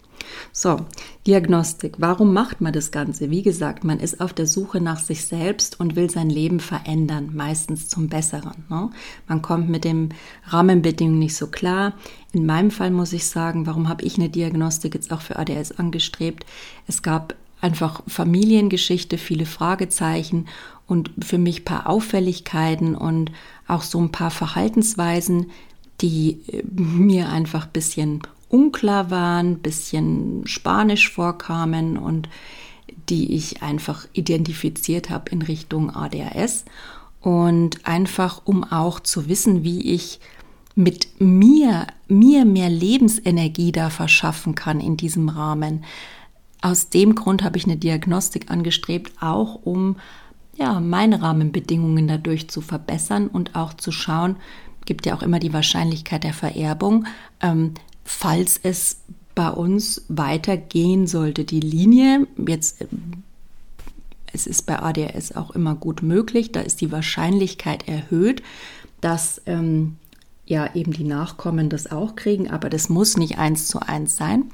So, 0.51 0.85
Diagnostik. 1.25 1.95
Warum 1.97 2.33
macht 2.33 2.61
man 2.61 2.73
das 2.73 2.91
Ganze? 2.91 3.29
Wie 3.29 3.41
gesagt, 3.41 3.83
man 3.83 3.99
ist 3.99 4.21
auf 4.21 4.33
der 4.33 4.47
Suche 4.47 4.81
nach 4.81 4.99
sich 4.99 5.25
selbst 5.25 5.79
und 5.79 5.95
will 5.95 6.09
sein 6.09 6.29
Leben 6.29 6.59
verändern, 6.59 7.31
meistens 7.33 7.87
zum 7.87 8.07
Besseren. 8.07 8.65
Ne? 8.69 8.89
Man 9.27 9.41
kommt 9.41 9.69
mit 9.69 9.83
den 9.83 10.13
Rahmenbedingungen 10.45 11.19
nicht 11.19 11.35
so 11.35 11.47
klar. 11.47 11.93
In 12.31 12.45
meinem 12.45 12.71
Fall 12.71 12.91
muss 12.91 13.13
ich 13.13 13.25
sagen, 13.25 13.65
warum 13.65 13.89
habe 13.89 14.03
ich 14.03 14.17
eine 14.17 14.29
Diagnostik 14.29 14.95
jetzt 14.95 15.11
auch 15.11 15.21
für 15.21 15.37
ADS 15.37 15.73
angestrebt? 15.73 16.45
Es 16.87 17.01
gab 17.01 17.35
einfach 17.61 18.01
Familiengeschichte, 18.07 19.17
viele 19.17 19.45
Fragezeichen 19.45 20.47
und 20.85 21.11
für 21.19 21.37
mich 21.37 21.65
paar 21.65 21.89
Auffälligkeiten 21.89 22.95
und 22.95 23.31
auch 23.67 23.81
so 23.81 23.99
ein 23.99 24.11
paar 24.11 24.31
Verhaltensweisen, 24.31 25.51
die 26.01 26.41
äh, 26.47 26.63
mir 26.71 27.29
einfach 27.29 27.65
ein 27.65 27.73
bisschen 27.73 28.21
unklar 28.49 29.11
waren, 29.11 29.59
bisschen 29.59 30.45
spanisch 30.45 31.11
vorkamen 31.11 31.97
und 31.97 32.29
die 33.09 33.33
ich 33.35 33.61
einfach 33.61 34.07
identifiziert 34.13 35.09
habe 35.09 35.31
in 35.31 35.41
Richtung 35.41 35.89
ADHS 35.95 36.65
und 37.21 37.85
einfach 37.85 38.41
um 38.45 38.63
auch 38.63 38.99
zu 38.99 39.27
wissen, 39.27 39.63
wie 39.63 39.93
ich 39.93 40.19
mit 40.75 41.19
mir, 41.19 41.87
mir 42.07 42.45
mehr 42.45 42.69
Lebensenergie 42.69 43.71
da 43.71 43.89
verschaffen 43.89 44.55
kann 44.55 44.79
in 44.79 44.95
diesem 44.95 45.27
Rahmen. 45.27 45.83
Aus 46.61 46.89
dem 46.89 47.15
Grund 47.15 47.43
habe 47.43 47.57
ich 47.57 47.65
eine 47.65 47.77
Diagnostik 47.77 48.51
angestrebt, 48.51 49.11
auch 49.19 49.59
um 49.63 49.97
ja, 50.55 50.79
meine 50.79 51.21
Rahmenbedingungen 51.21 52.07
dadurch 52.07 52.49
zu 52.49 52.61
verbessern 52.61 53.27
und 53.27 53.55
auch 53.55 53.73
zu 53.73 53.91
schauen, 53.91 54.37
gibt 54.85 55.05
ja 55.05 55.15
auch 55.15 55.21
immer 55.21 55.39
die 55.39 55.53
Wahrscheinlichkeit 55.53 56.23
der 56.23 56.33
Vererbung, 56.33 57.05
ähm, 57.41 57.73
falls 58.07 58.57
es 58.63 59.01
bei 59.35 59.49
uns 59.49 60.05
weitergehen 60.07 61.05
sollte. 61.07 61.43
Die 61.43 61.59
Linie, 61.59 62.25
jetzt, 62.47 62.81
äh, 62.81 62.87
es 64.33 64.47
ist 64.47 64.65
bei 64.65 64.79
ADHS 64.79 65.35
auch 65.35 65.51
immer 65.51 65.75
gut 65.75 66.01
möglich, 66.01 66.51
da 66.51 66.61
ist 66.61 66.81
die 66.81 66.91
Wahrscheinlichkeit 66.91 67.87
erhöht, 67.87 68.41
dass 69.01 69.41
ähm, 69.45 69.97
ja 70.45 70.73
eben 70.73 70.93
die 70.93 71.03
Nachkommen 71.03 71.69
das 71.69 71.91
auch 71.91 72.15
kriegen, 72.15 72.49
aber 72.49 72.69
das 72.69 72.89
muss 72.89 73.17
nicht 73.17 73.37
eins 73.37 73.67
zu 73.67 73.79
eins 73.79 74.15
sein 74.15 74.45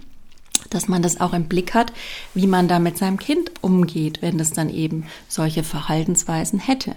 dass 0.70 0.88
man 0.88 1.02
das 1.02 1.20
auch 1.20 1.34
im 1.34 1.48
Blick 1.48 1.74
hat, 1.74 1.92
wie 2.34 2.48
man 2.48 2.68
da 2.68 2.80
mit 2.80 2.98
seinem 2.98 3.18
Kind 3.18 3.52
umgeht, 3.62 4.22
wenn 4.22 4.38
das 4.38 4.52
dann 4.52 4.70
eben 4.70 5.06
solche 5.28 5.62
Verhaltensweisen 5.62 6.58
hätte. 6.58 6.96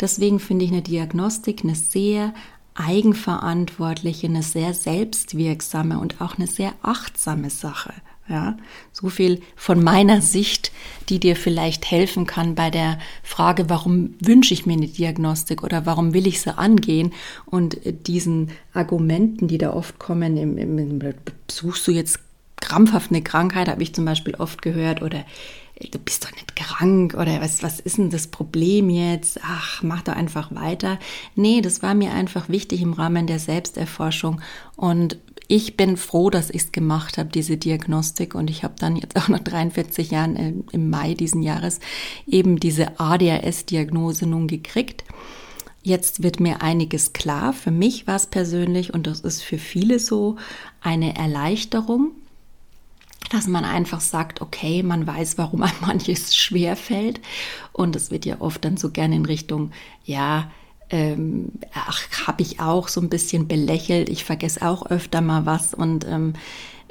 Deswegen 0.00 0.38
finde 0.38 0.64
ich 0.64 0.70
eine 0.70 0.82
Diagnostik 0.82 1.62
eine 1.64 1.74
sehr 1.74 2.34
eigenverantwortliche, 2.78 4.26
eine 4.26 4.42
sehr 4.42 4.74
selbstwirksame 4.74 5.98
und 5.98 6.20
auch 6.20 6.36
eine 6.36 6.46
sehr 6.46 6.72
achtsame 6.82 7.50
Sache. 7.50 7.92
Ja, 8.28 8.56
so 8.92 9.08
viel 9.08 9.40
von 9.54 9.84
meiner 9.84 10.20
Sicht, 10.20 10.72
die 11.08 11.20
dir 11.20 11.36
vielleicht 11.36 11.88
helfen 11.88 12.26
kann 12.26 12.56
bei 12.56 12.70
der 12.70 12.98
Frage, 13.22 13.70
warum 13.70 14.14
wünsche 14.20 14.52
ich 14.52 14.66
mir 14.66 14.72
eine 14.72 14.88
Diagnostik 14.88 15.62
oder 15.62 15.86
warum 15.86 16.12
will 16.12 16.26
ich 16.26 16.40
sie 16.40 16.58
angehen 16.58 17.12
und 17.44 17.78
diesen 18.08 18.50
Argumenten, 18.72 19.46
die 19.46 19.58
da 19.58 19.72
oft 19.72 20.00
kommen, 20.00 20.36
im, 20.36 20.58
im, 20.58 21.14
suchst 21.48 21.86
du 21.86 21.92
jetzt 21.92 22.18
krampfhaft 22.56 23.12
eine 23.12 23.22
Krankheit, 23.22 23.68
habe 23.68 23.84
ich 23.84 23.94
zum 23.94 24.04
Beispiel 24.04 24.34
oft 24.34 24.60
gehört, 24.60 25.02
oder 25.02 25.24
du 25.78 25.98
bist 25.98 26.24
doch 26.24 26.32
nicht 26.32 26.56
krank 26.56 27.14
oder 27.14 27.40
was, 27.40 27.62
was 27.62 27.80
ist 27.80 27.98
denn 27.98 28.10
das 28.10 28.28
Problem 28.28 28.88
jetzt? 28.90 29.40
Ach, 29.42 29.82
mach 29.82 30.02
doch 30.02 30.14
einfach 30.14 30.54
weiter. 30.54 30.98
Nee, 31.34 31.60
das 31.60 31.82
war 31.82 31.94
mir 31.94 32.12
einfach 32.12 32.48
wichtig 32.48 32.82
im 32.82 32.94
Rahmen 32.94 33.26
der 33.26 33.38
Selbsterforschung 33.38 34.40
und 34.76 35.18
ich 35.48 35.76
bin 35.76 35.96
froh, 35.96 36.30
dass 36.30 36.50
ich 36.50 36.62
es 36.62 36.72
gemacht 36.72 37.18
habe, 37.18 37.28
diese 37.28 37.56
Diagnostik. 37.56 38.34
Und 38.34 38.50
ich 38.50 38.64
habe 38.64 38.74
dann 38.78 38.96
jetzt 38.96 39.16
auch 39.16 39.28
nach 39.28 39.38
43 39.38 40.10
Jahren 40.10 40.36
äh, 40.36 40.52
im 40.72 40.90
Mai 40.90 41.14
diesen 41.14 41.42
Jahres 41.42 41.78
eben 42.26 42.58
diese 42.58 42.98
ADHS-Diagnose 42.98 44.26
nun 44.26 44.48
gekriegt. 44.48 45.04
Jetzt 45.82 46.24
wird 46.24 46.40
mir 46.40 46.62
einiges 46.62 47.12
klar. 47.12 47.52
Für 47.52 47.70
mich 47.70 48.08
war 48.08 48.16
es 48.16 48.26
persönlich, 48.26 48.92
und 48.92 49.06
das 49.06 49.20
ist 49.20 49.42
für 49.42 49.58
viele 49.58 50.00
so, 50.00 50.34
eine 50.80 51.16
Erleichterung, 51.16 52.10
dass 53.30 53.46
man 53.46 53.64
einfach 53.64 54.00
sagt, 54.00 54.40
okay, 54.40 54.82
man 54.82 55.06
weiß, 55.06 55.38
warum 55.38 55.62
einem 55.62 55.74
manches 55.80 56.36
schwer 56.36 56.76
fällt. 56.76 57.20
Und 57.72 57.96
es 57.96 58.10
wird 58.10 58.24
ja 58.24 58.40
oft 58.40 58.64
dann 58.64 58.76
so 58.76 58.90
gerne 58.90 59.16
in 59.16 59.26
Richtung, 59.26 59.72
ja, 60.04 60.50
ähm, 60.88 61.50
ach, 61.74 62.00
habe 62.26 62.42
ich 62.42 62.60
auch 62.60 62.88
so 62.88 63.00
ein 63.00 63.08
bisschen 63.08 63.48
belächelt. 63.48 64.08
Ich 64.08 64.24
vergesse 64.24 64.62
auch 64.66 64.86
öfter 64.86 65.20
mal 65.20 65.44
was 65.44 65.74
und 65.74 66.06
ähm, 66.06 66.34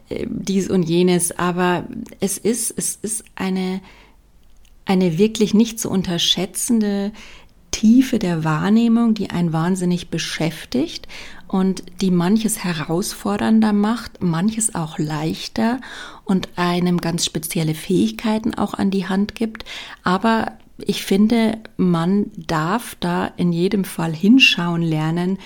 äh, 0.10 0.26
dies 0.30 0.70
und 0.70 0.84
jenes. 0.84 1.32
Aber 1.38 1.86
es 2.20 2.38
ist, 2.38 2.74
es 2.78 2.98
ist 3.02 3.24
eine, 3.36 3.80
eine 4.86 5.18
wirklich 5.18 5.54
nicht 5.54 5.80
zu 5.80 5.90
unterschätzende 5.90 7.14
Tiefe 7.76 8.20
der 8.20 8.46
Wahrnehmung, 8.46 9.16
die 9.16 9.32
einen 9.32 9.52
wahnsinnig 9.52 10.08
beschäftigt 10.08 11.10
und 11.50 11.84
die 12.00 12.10
manches 12.10 12.64
herausfordernder 12.64 13.74
macht, 13.74 14.24
manches 14.24 14.76
auch 14.76 14.98
leichter 14.98 15.82
und 16.24 16.48
einem 16.56 17.02
ganz 17.02 17.26
spezielle 17.26 17.76
Fähigkeiten 17.76 18.54
auch 18.54 18.76
an 18.76 18.92
die 18.92 19.10
Hand 19.10 19.36
gibt. 19.36 19.66
Aber 20.04 20.54
ich 20.78 21.04
finde, 21.04 21.58
man 21.76 22.32
darf 22.38 22.96
da 23.02 23.28
in 23.36 23.52
jedem 23.52 23.84
Fall 23.84 24.16
hinschauen 24.16 24.82
lernen, 24.82 25.38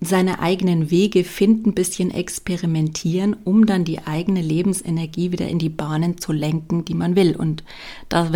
seine 0.00 0.40
eigenen 0.40 0.90
Wege 0.90 1.22
finden, 1.22 1.74
bisschen 1.74 2.10
experimentieren, 2.10 3.36
um 3.44 3.66
dann 3.66 3.84
die 3.84 4.04
eigene 4.04 4.42
Lebensenergie 4.42 5.30
wieder 5.30 5.46
in 5.46 5.60
die 5.60 5.68
Bahnen 5.68 6.18
zu 6.18 6.32
lenken, 6.32 6.84
die 6.84 6.94
man 6.94 7.14
will. 7.14 7.36
Und 7.36 7.62
da 8.08 8.32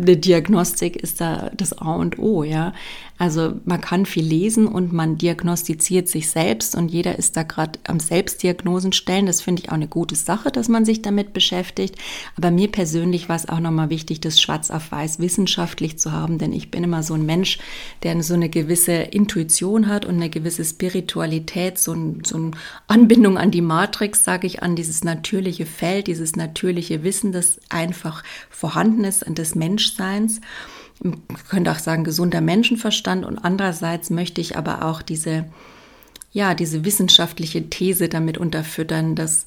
eine 0.00 0.16
Diagnostik 0.16 0.96
ist 0.96 1.20
da 1.20 1.50
das 1.56 1.76
A 1.78 1.94
und 1.94 2.18
O, 2.18 2.42
ja. 2.42 2.72
Also 3.20 3.60
man 3.66 3.82
kann 3.82 4.06
viel 4.06 4.24
lesen 4.24 4.66
und 4.66 4.94
man 4.94 5.18
diagnostiziert 5.18 6.08
sich 6.08 6.30
selbst 6.30 6.74
und 6.74 6.90
jeder 6.90 7.18
ist 7.18 7.36
da 7.36 7.42
gerade 7.42 7.78
am 7.86 8.00
Selbstdiagnosen 8.00 8.94
stellen. 8.94 9.26
Das 9.26 9.42
finde 9.42 9.60
ich 9.60 9.68
auch 9.68 9.74
eine 9.74 9.88
gute 9.88 10.14
Sache, 10.14 10.50
dass 10.50 10.70
man 10.70 10.86
sich 10.86 11.02
damit 11.02 11.34
beschäftigt. 11.34 11.96
Aber 12.38 12.50
mir 12.50 12.68
persönlich 12.68 13.28
war 13.28 13.36
es 13.36 13.46
auch 13.46 13.60
nochmal 13.60 13.90
wichtig, 13.90 14.22
das 14.22 14.40
schwarz 14.40 14.70
auf 14.70 14.90
weiß 14.90 15.18
wissenschaftlich 15.18 15.98
zu 15.98 16.12
haben, 16.12 16.38
denn 16.38 16.54
ich 16.54 16.70
bin 16.70 16.82
immer 16.82 17.02
so 17.02 17.12
ein 17.12 17.26
Mensch, 17.26 17.58
der 18.04 18.22
so 18.22 18.32
eine 18.32 18.48
gewisse 18.48 18.94
Intuition 18.94 19.88
hat 19.88 20.06
und 20.06 20.14
eine 20.14 20.30
gewisse 20.30 20.64
Spiritualität, 20.64 21.78
so, 21.78 21.92
ein, 21.92 22.22
so 22.24 22.38
eine 22.38 22.52
Anbindung 22.86 23.36
an 23.36 23.50
die 23.50 23.60
Matrix, 23.60 24.24
sage 24.24 24.46
ich, 24.46 24.62
an 24.62 24.76
dieses 24.76 25.04
natürliche 25.04 25.66
Feld, 25.66 26.06
dieses 26.06 26.36
natürliche 26.36 27.04
Wissen, 27.04 27.32
das 27.32 27.60
einfach 27.68 28.24
vorhanden 28.48 29.04
ist 29.04 29.26
und 29.26 29.36
des 29.36 29.54
Menschseins 29.54 30.40
man 31.02 31.20
könnte 31.48 31.72
auch 31.72 31.78
sagen, 31.78 32.04
gesunder 32.04 32.40
Menschenverstand 32.40 33.24
und 33.24 33.38
andererseits 33.38 34.10
möchte 34.10 34.40
ich 34.40 34.56
aber 34.56 34.84
auch 34.84 35.02
diese, 35.02 35.46
ja, 36.32 36.54
diese 36.54 36.84
wissenschaftliche 36.84 37.68
These 37.70 38.08
damit 38.08 38.38
unterfüttern, 38.38 39.14
dass 39.14 39.46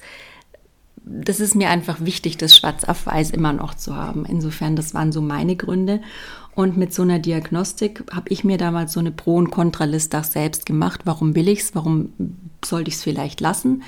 das 1.06 1.40
ist 1.40 1.56
mir 1.56 1.70
einfach 1.70 2.00
wichtig, 2.00 2.38
das 2.38 2.56
Schwarz 2.56 2.86
auf 2.86 3.06
Weiß 3.06 3.32
immer 3.32 3.52
noch 3.52 3.74
zu 3.74 3.96
haben. 3.96 4.26
Insofern, 4.26 4.76
das 4.76 4.94
waren 4.94 5.12
so 5.12 5.22
meine 5.22 5.56
Gründe. 5.56 6.02
Und 6.56 6.78
mit 6.78 6.94
so 6.94 7.02
einer 7.02 7.20
Diagnostik 7.20 8.04
habe 8.12 8.30
ich 8.30 8.44
mir 8.44 8.58
damals 8.58 8.94
so 8.94 9.00
eine 9.00 9.12
Pro- 9.12 9.36
und 9.36 9.52
Kontraliste 9.52 10.20
auch 10.20 10.24
selbst 10.24 10.66
gemacht. 10.66 11.02
Warum 11.04 11.36
will 11.36 11.50
ich 11.50 11.60
es? 11.60 11.76
Warum 11.76 12.14
sollte 12.64 12.90
ich 12.90 12.96
es 12.96 13.04
vielleicht 13.04 13.42
lassen? 13.42 13.84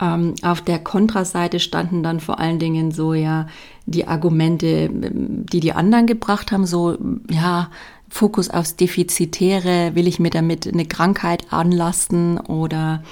Ähm, 0.00 0.34
auf 0.42 0.62
der 0.62 0.78
Kontraseite 0.78 1.60
standen 1.60 2.02
dann 2.02 2.20
vor 2.20 2.38
allen 2.38 2.58
Dingen 2.58 2.90
so 2.90 3.14
ja 3.14 3.46
die 3.86 4.06
Argumente, 4.06 4.88
die 4.90 5.60
die 5.60 5.72
anderen 5.72 6.06
gebracht 6.06 6.52
haben, 6.52 6.66
so 6.66 6.96
ja 7.28 7.70
Fokus 8.08 8.50
aufs 8.50 8.76
Defizitäre, 8.76 9.94
will 9.94 10.08
ich 10.08 10.18
mir 10.18 10.30
damit 10.30 10.66
eine 10.66 10.84
Krankheit 10.84 11.52
anlasten 11.52 12.38
oder 12.38 13.04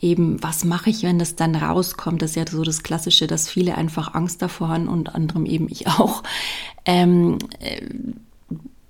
eben, 0.00 0.40
was 0.42 0.64
mache 0.64 0.90
ich, 0.90 1.02
wenn 1.02 1.18
das 1.18 1.34
dann 1.34 1.56
rauskommt? 1.56 2.22
Das 2.22 2.30
ist 2.30 2.36
ja 2.36 2.44
so 2.48 2.62
das 2.62 2.82
Klassische, 2.82 3.26
dass 3.26 3.48
viele 3.48 3.76
einfach 3.76 4.14
Angst 4.14 4.42
davor 4.42 4.68
haben 4.68 4.88
und 4.88 5.14
anderem 5.14 5.44
eben 5.46 5.66
ich 5.68 5.88
auch. 5.88 6.22
Ähm, 6.84 7.38
äh, 7.58 7.80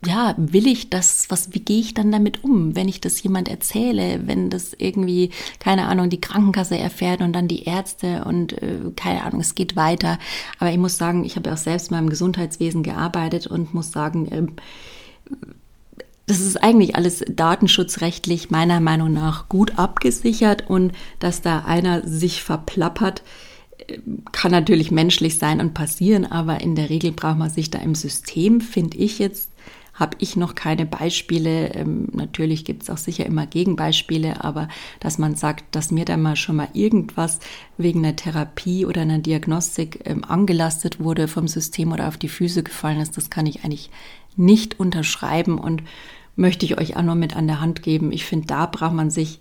ja, 0.07 0.35
will 0.37 0.67
ich 0.67 0.91
das, 0.91 1.27
was, 1.29 1.53
wie 1.55 1.61
gehe 1.61 1.81
ich 1.81 1.95
dann 1.95 2.13
damit 2.13 2.45
um, 2.45 2.75
wenn 2.77 2.89
ich 2.89 3.01
das 3.01 3.23
jemand 3.23 3.49
erzähle, 3.49 4.27
wenn 4.27 4.51
das 4.51 4.75
irgendwie, 4.77 5.31
keine 5.59 5.87
Ahnung, 5.87 6.11
die 6.11 6.21
Krankenkasse 6.21 6.79
erfährt 6.79 7.21
und 7.21 7.33
dann 7.33 7.49
die 7.49 7.65
Ärzte 7.65 8.25
und 8.25 8.55
äh, 8.63 8.79
keine 8.97 9.25
Ahnung, 9.25 9.41
es 9.41 9.55
geht 9.55 9.77
weiter. 9.77 10.19
Aber 10.59 10.71
ich 10.71 10.79
muss 10.79 10.99
sagen, 10.99 11.25
ich 11.25 11.37
habe 11.37 11.53
auch 11.53 11.57
selbst 11.59 11.91
mal 11.91 11.99
im 11.99 12.11
Gesundheitswesen 12.11 12.83
gearbeitet 12.83 13.47
und 13.47 13.75
muss 13.75 13.93
sagen, 13.93 14.29
äh, 14.29 14.47
das 16.27 16.41
ist 16.41 16.63
eigentlich 16.63 16.97
alles 16.97 17.23
datenschutzrechtlich 17.29 18.51
meiner 18.51 18.81
Meinung 18.81 19.13
nach 19.13 19.49
gut 19.49 19.79
abgesichert 19.79 20.69
und 20.71 20.93
dass 21.19 21.43
da 21.43 21.65
einer 21.67 22.07
sich 22.07 22.43
verplappert, 22.43 23.23
kann 24.33 24.51
natürlich 24.51 24.91
menschlich 24.91 25.39
sein 25.39 25.61
und 25.61 25.75
passieren, 25.75 26.25
aber 26.25 26.61
in 26.61 26.75
der 26.75 26.91
Regel 26.91 27.13
braucht 27.13 27.39
man 27.39 27.51
sich 27.51 27.71
da 27.71 27.79
im 27.79 27.95
System, 27.95 28.61
finde 28.61 28.97
ich 28.97 29.19
jetzt, 29.19 29.51
habe 29.95 30.17
ich 30.19 30.37
noch 30.37 30.55
keine 30.55 30.87
Beispiele. 30.87 31.73
Ähm, 31.75 32.09
natürlich 32.13 32.65
gibt 32.65 32.83
es 32.83 32.91
auch 32.91 32.99
sicher 32.99 33.25
immer 33.25 33.47
Gegenbeispiele, 33.47 34.45
aber 34.45 34.69
dass 35.01 35.19
man 35.19 35.37
sagt, 35.37 35.65
dass 35.75 35.91
mir 35.91 36.05
da 36.05 36.17
mal 36.17 36.37
schon 36.37 36.57
mal 36.57 36.69
irgendwas 36.73 37.39
wegen 37.79 38.05
einer 38.05 38.17
Therapie 38.17 38.85
oder 38.87 39.03
einer 39.03 39.19
Diagnostik 39.19 40.01
ähm, 40.05 40.25
angelastet 40.25 41.01
wurde 41.01 41.29
vom 41.29 41.49
System 41.49 41.93
oder 41.93 42.09
auf 42.09 42.17
die 42.17 42.29
Füße 42.29 42.63
gefallen 42.63 43.01
ist, 43.01 43.17
das 43.17 43.31
kann 43.31 43.47
ich 43.47 43.65
eigentlich 43.65 43.91
nicht 44.37 44.81
unterschreiben 44.81 45.59
und 45.59 45.83
möchte 46.37 46.67
ich 46.67 46.79
euch 46.79 46.97
auch 46.97 47.03
noch 47.03 47.15
mit 47.15 47.37
an 47.37 47.47
der 47.47 47.61
Hand 47.61 47.83
geben. 47.83 48.11
Ich 48.11 48.25
finde, 48.25 48.49
da 48.49 48.67
braucht 48.67 48.95
man 48.95 49.11
sich 49.11 49.41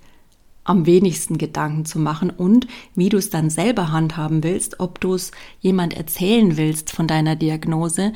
am 0.64 0.86
wenigsten 0.86 1.38
Gedanken 1.38 1.84
zu 1.86 2.00
machen 2.00 2.30
und 2.30 2.68
wie 2.96 3.10
du 3.10 3.18
es 3.18 3.30
dann 3.30 3.50
selber 3.50 3.92
handhaben 3.92 4.44
willst, 4.44 4.80
ob 4.80 5.02
du 5.02 5.16
es 5.16 5.32
jemand 5.60 5.94
erzählen 5.96 6.56
willst 6.56 6.92
von 6.92 7.08
deiner 7.08 7.36
Diagnose, 7.36 8.14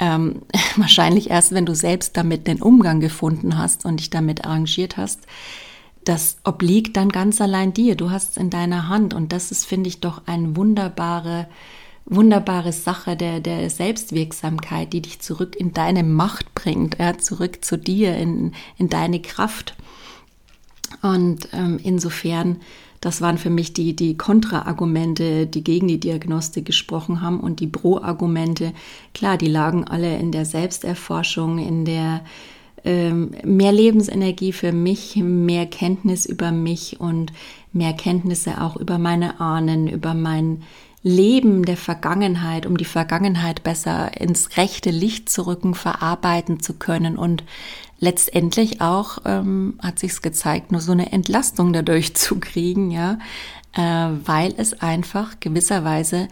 ähm, 0.00 0.42
wahrscheinlich 0.76 1.30
erst, 1.30 1.52
wenn 1.52 1.66
du 1.66 1.74
selbst 1.74 2.16
damit 2.16 2.46
den 2.46 2.60
Umgang 2.60 2.98
gefunden 3.00 3.56
hast 3.56 3.84
und 3.84 4.00
dich 4.00 4.10
damit 4.10 4.44
arrangiert 4.44 4.96
hast. 4.96 5.20
Das 6.04 6.38
obliegt 6.44 6.96
dann 6.96 7.10
ganz 7.10 7.40
allein 7.40 7.74
dir. 7.74 7.94
Du 7.94 8.10
hast 8.10 8.32
es 8.32 8.36
in 8.38 8.50
deiner 8.50 8.88
Hand 8.88 9.14
und 9.14 9.32
das 9.32 9.52
ist, 9.52 9.66
finde 9.66 9.88
ich, 9.88 10.00
doch 10.00 10.22
eine 10.26 10.56
wunderbare, 10.56 11.46
wunderbare 12.06 12.72
Sache 12.72 13.16
der, 13.16 13.40
der 13.40 13.68
Selbstwirksamkeit, 13.68 14.92
die 14.94 15.02
dich 15.02 15.20
zurück 15.20 15.54
in 15.56 15.74
deine 15.74 16.02
Macht 16.02 16.54
bringt, 16.54 16.98
ja, 16.98 17.18
zurück 17.18 17.62
zu 17.62 17.76
dir, 17.76 18.16
in, 18.16 18.52
in 18.78 18.88
deine 18.88 19.20
Kraft. 19.20 19.76
Und 21.02 21.48
ähm, 21.52 21.78
insofern, 21.82 22.60
das 23.00 23.22
waren 23.22 23.38
für 23.38 23.50
mich 23.50 23.72
die, 23.72 23.96
die 23.96 24.16
Kontraargumente, 24.16 25.46
die 25.46 25.64
gegen 25.64 25.88
die 25.88 26.00
Diagnostik 26.00 26.66
gesprochen 26.66 27.22
haben 27.22 27.40
und 27.40 27.60
die 27.60 27.66
Pro-Argumente. 27.66 28.72
Klar, 29.14 29.38
die 29.38 29.48
lagen 29.48 29.84
alle 29.84 30.18
in 30.18 30.32
der 30.32 30.44
Selbsterforschung, 30.44 31.58
in 31.58 31.84
der 31.86 32.22
ähm, 32.84 33.30
mehr 33.44 33.72
Lebensenergie 33.72 34.52
für 34.52 34.72
mich, 34.72 35.16
mehr 35.16 35.66
Kenntnis 35.66 36.26
über 36.26 36.52
mich 36.52 37.00
und 37.00 37.32
mehr 37.72 37.92
Kenntnisse 37.92 38.60
auch 38.60 38.76
über 38.76 38.98
meine 38.98 39.40
Ahnen, 39.40 39.86
über 39.88 40.14
mein 40.14 40.62
Leben 41.02 41.64
der 41.64 41.78
Vergangenheit, 41.78 42.66
um 42.66 42.76
die 42.76 42.84
Vergangenheit 42.84 43.62
besser 43.62 44.20
ins 44.20 44.56
rechte 44.58 44.90
Licht 44.90 45.30
zu 45.30 45.46
rücken, 45.46 45.74
verarbeiten 45.74 46.60
zu 46.60 46.74
können 46.74 47.16
und 47.16 47.42
letztendlich 47.98 48.80
auch 48.80 49.18
ähm, 49.24 49.78
hat 49.82 49.98
sich's 49.98 50.20
gezeigt, 50.20 50.72
nur 50.72 50.80
so 50.80 50.92
eine 50.92 51.12
Entlastung 51.12 51.72
dadurch 51.72 52.14
zu 52.16 52.38
kriegen, 52.38 52.90
ja, 52.90 53.18
äh, 53.72 54.10
weil 54.24 54.54
es 54.56 54.80
einfach 54.80 55.40
gewisserweise 55.40 56.28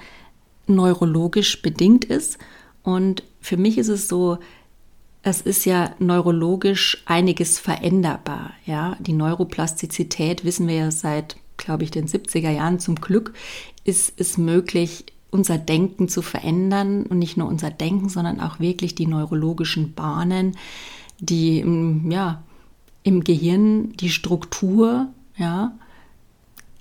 neurologisch 0.67 1.63
bedingt 1.63 2.05
ist. 2.05 2.39
Und 2.83 3.23
für 3.41 3.57
mich 3.57 3.79
ist 3.79 3.89
es 3.89 4.09
so, 4.09 4.39
es 5.23 5.41
ist 5.41 5.65
ja 5.65 5.95
neurologisch 5.99 7.03
einiges 7.07 7.59
veränderbar, 7.59 8.53
ja. 8.67 8.97
Die 9.01 9.13
Neuroplastizität 9.13 10.45
wissen 10.45 10.69
wir 10.69 10.77
ja 10.77 10.91
seit, 10.91 11.37
glaube 11.59 11.85
ich, 11.85 11.91
den 11.91 12.07
70er 12.07 12.50
Jahren 12.50 12.81
zum 12.81 12.97
Glück, 12.97 13.35
ist 13.85 14.15
es 14.17 14.38
möglich, 14.38 15.05
unser 15.31 15.59
Denken 15.59 16.09
zu 16.09 16.23
verändern 16.23 17.05
und 17.05 17.19
nicht 17.19 17.37
nur 17.37 17.49
unser 17.49 17.71
Denken, 17.71 18.09
sondern 18.09 18.41
auch 18.41 18.61
wirklich 18.61 18.95
die 18.95 19.07
neurologischen 19.07 19.93
Bahnen 19.93 20.57
die, 21.21 21.65
ja, 22.09 22.43
im 23.03 23.25
Gehirn, 23.25 23.93
die 23.95 24.11
Struktur, 24.11 25.09
ja. 25.37 25.73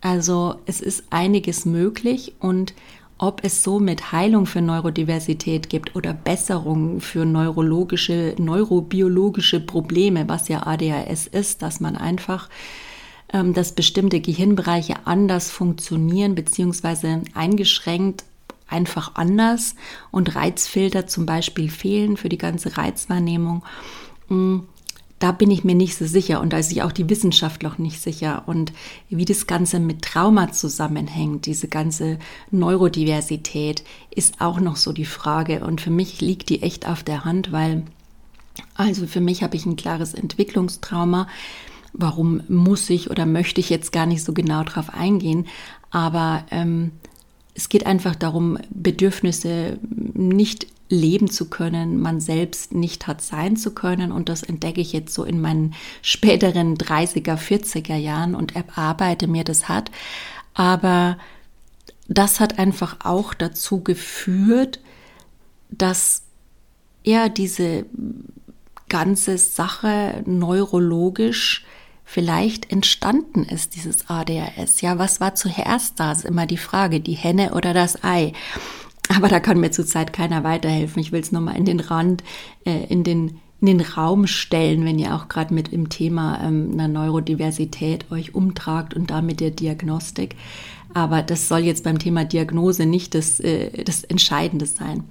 Also 0.01 0.55
es 0.65 0.79
ist 0.79 1.05
einiges 1.09 1.65
möglich 1.65 2.35
und 2.39 2.73
ob 3.17 3.43
es 3.43 3.63
somit 3.63 4.11
Heilung 4.11 4.45
für 4.45 4.61
Neurodiversität 4.61 5.69
gibt 5.69 5.95
oder 5.95 6.13
Besserung 6.13 7.01
für 7.01 7.25
neurologische, 7.25 8.35
neurobiologische 8.37 9.59
Probleme, 9.59 10.29
was 10.29 10.49
ja 10.49 10.67
ADHS 10.67 11.25
ist, 11.25 11.63
dass 11.63 11.79
man 11.79 11.95
einfach, 11.95 12.47
dass 13.29 13.73
bestimmte 13.73 14.21
Gehirnbereiche 14.21 15.05
anders 15.05 15.51
funktionieren 15.51 16.33
beziehungsweise 16.33 17.23
eingeschränkt 17.33 18.23
einfach 18.67 19.15
anders 19.15 19.75
und 20.11 20.35
Reizfilter 20.35 21.07
zum 21.07 21.25
Beispiel 21.25 21.69
fehlen 21.69 22.17
für 22.17 22.29
die 22.29 22.37
ganze 22.37 22.77
Reizwahrnehmung. 22.77 23.63
Mm, 24.29 24.59
da 25.19 25.31
bin 25.31 25.49
ich 25.49 25.63
mir 25.63 25.73
nicht 25.73 25.97
so 25.97 26.05
sicher 26.05 26.41
und 26.41 26.53
da 26.53 26.59
ist 26.59 26.69
sich 26.69 26.83
auch 26.83 26.91
die 26.91 27.09
Wissenschaft 27.09 27.63
noch 27.63 27.79
nicht 27.79 27.99
sicher 27.99 28.43
und 28.45 28.71
wie 29.09 29.25
das 29.25 29.47
Ganze 29.47 29.79
mit 29.79 30.03
Trauma 30.03 30.51
zusammenhängt, 30.51 31.47
diese 31.47 31.67
ganze 31.67 32.19
Neurodiversität 32.51 33.83
ist 34.11 34.41
auch 34.41 34.59
noch 34.59 34.75
so 34.75 34.93
die 34.93 35.05
Frage 35.05 35.65
und 35.65 35.81
für 35.81 35.89
mich 35.89 36.21
liegt 36.21 36.49
die 36.49 36.61
echt 36.61 36.87
auf 36.87 37.03
der 37.03 37.25
Hand, 37.25 37.51
weil 37.51 37.83
also 38.75 39.07
für 39.07 39.21
mich 39.21 39.41
habe 39.41 39.55
ich 39.55 39.65
ein 39.65 39.75
klares 39.75 40.13
Entwicklungstrauma. 40.13 41.27
Warum 41.97 42.41
muss 42.47 42.89
ich 42.89 43.09
oder 43.09 43.25
möchte 43.25 43.59
ich 43.59 43.69
jetzt 43.69 43.91
gar 43.91 44.05
nicht 44.05 44.23
so 44.23 44.33
genau 44.33 44.63
drauf 44.63 44.93
eingehen, 44.93 45.47
aber 45.89 46.45
ähm, 46.51 46.91
es 47.53 47.69
geht 47.69 47.87
einfach 47.87 48.15
darum, 48.15 48.59
Bedürfnisse 48.69 49.79
nicht 49.89 50.67
leben 50.89 51.29
zu 51.29 51.49
können, 51.49 51.99
man 51.99 52.19
selbst 52.19 52.73
nicht 52.73 53.07
hat 53.07 53.21
sein 53.21 53.57
zu 53.57 53.73
können. 53.73 54.11
Und 54.11 54.29
das 54.29 54.43
entdecke 54.43 54.79
ich 54.79 54.93
jetzt 54.93 55.13
so 55.13 55.23
in 55.23 55.41
meinen 55.41 55.73
späteren 56.01 56.77
30er, 56.77 57.35
40er 57.35 57.95
Jahren 57.95 58.35
und 58.35 58.55
erarbeite 58.55 59.27
mir 59.27 59.43
das 59.43 59.67
hat. 59.67 59.91
Aber 60.53 61.17
das 62.07 62.39
hat 62.39 62.57
einfach 62.57 62.97
auch 63.03 63.33
dazu 63.33 63.83
geführt, 63.83 64.79
dass 65.69 66.23
ja 67.03 67.27
diese 67.27 67.85
ganze 68.87 69.37
Sache 69.37 70.23
neurologisch 70.25 71.65
vielleicht 72.09 72.71
entstanden 72.71 73.43
ist, 73.43 73.75
dieses 73.75 74.09
ADHS. 74.09 74.79
Ja, 74.79 74.97
was 74.97 75.19
war 75.19 75.35
zuerst 75.35 75.99
da? 75.99 76.13
Ist 76.13 76.23
immer 76.23 76.45
die 76.45 76.55
Frage, 76.55 77.01
die 77.01 77.13
Henne 77.13 77.53
oder 77.53 77.73
das 77.73 78.01
Ei. 78.01 78.31
Aber 79.13 79.27
da 79.27 79.41
kann 79.41 79.59
mir 79.59 79.71
zurzeit 79.71 80.13
keiner 80.13 80.45
weiterhelfen. 80.45 81.01
Ich 81.01 81.11
will 81.11 81.19
es 81.19 81.33
nochmal 81.33 81.57
in 81.57 81.65
den 81.65 81.81
Rand, 81.81 82.23
äh, 82.65 82.85
in 82.85 83.03
den 83.03 83.39
in 83.59 83.65
den 83.65 83.81
Raum 83.81 84.27
stellen, 84.27 84.85
wenn 84.85 84.99
ihr 84.99 85.15
auch 85.15 85.29
gerade 85.29 85.51
mit 85.51 85.73
im 85.73 85.89
Thema 85.89 86.39
ähm, 86.43 86.69
einer 86.73 86.87
Neurodiversität 86.87 88.09
euch 88.11 88.35
umtragt 88.35 88.93
und 88.93 89.09
damit 89.09 89.39
der 89.39 89.49
Diagnostik. 89.49 90.35
Aber 90.93 91.23
das 91.23 91.47
soll 91.47 91.61
jetzt 91.61 91.83
beim 91.83 91.97
Thema 91.97 92.23
Diagnose 92.23 92.85
nicht 92.85 93.15
das, 93.15 93.39
äh, 93.39 93.83
das 93.83 94.03
Entscheidende 94.03 94.67
sein. 94.67 95.03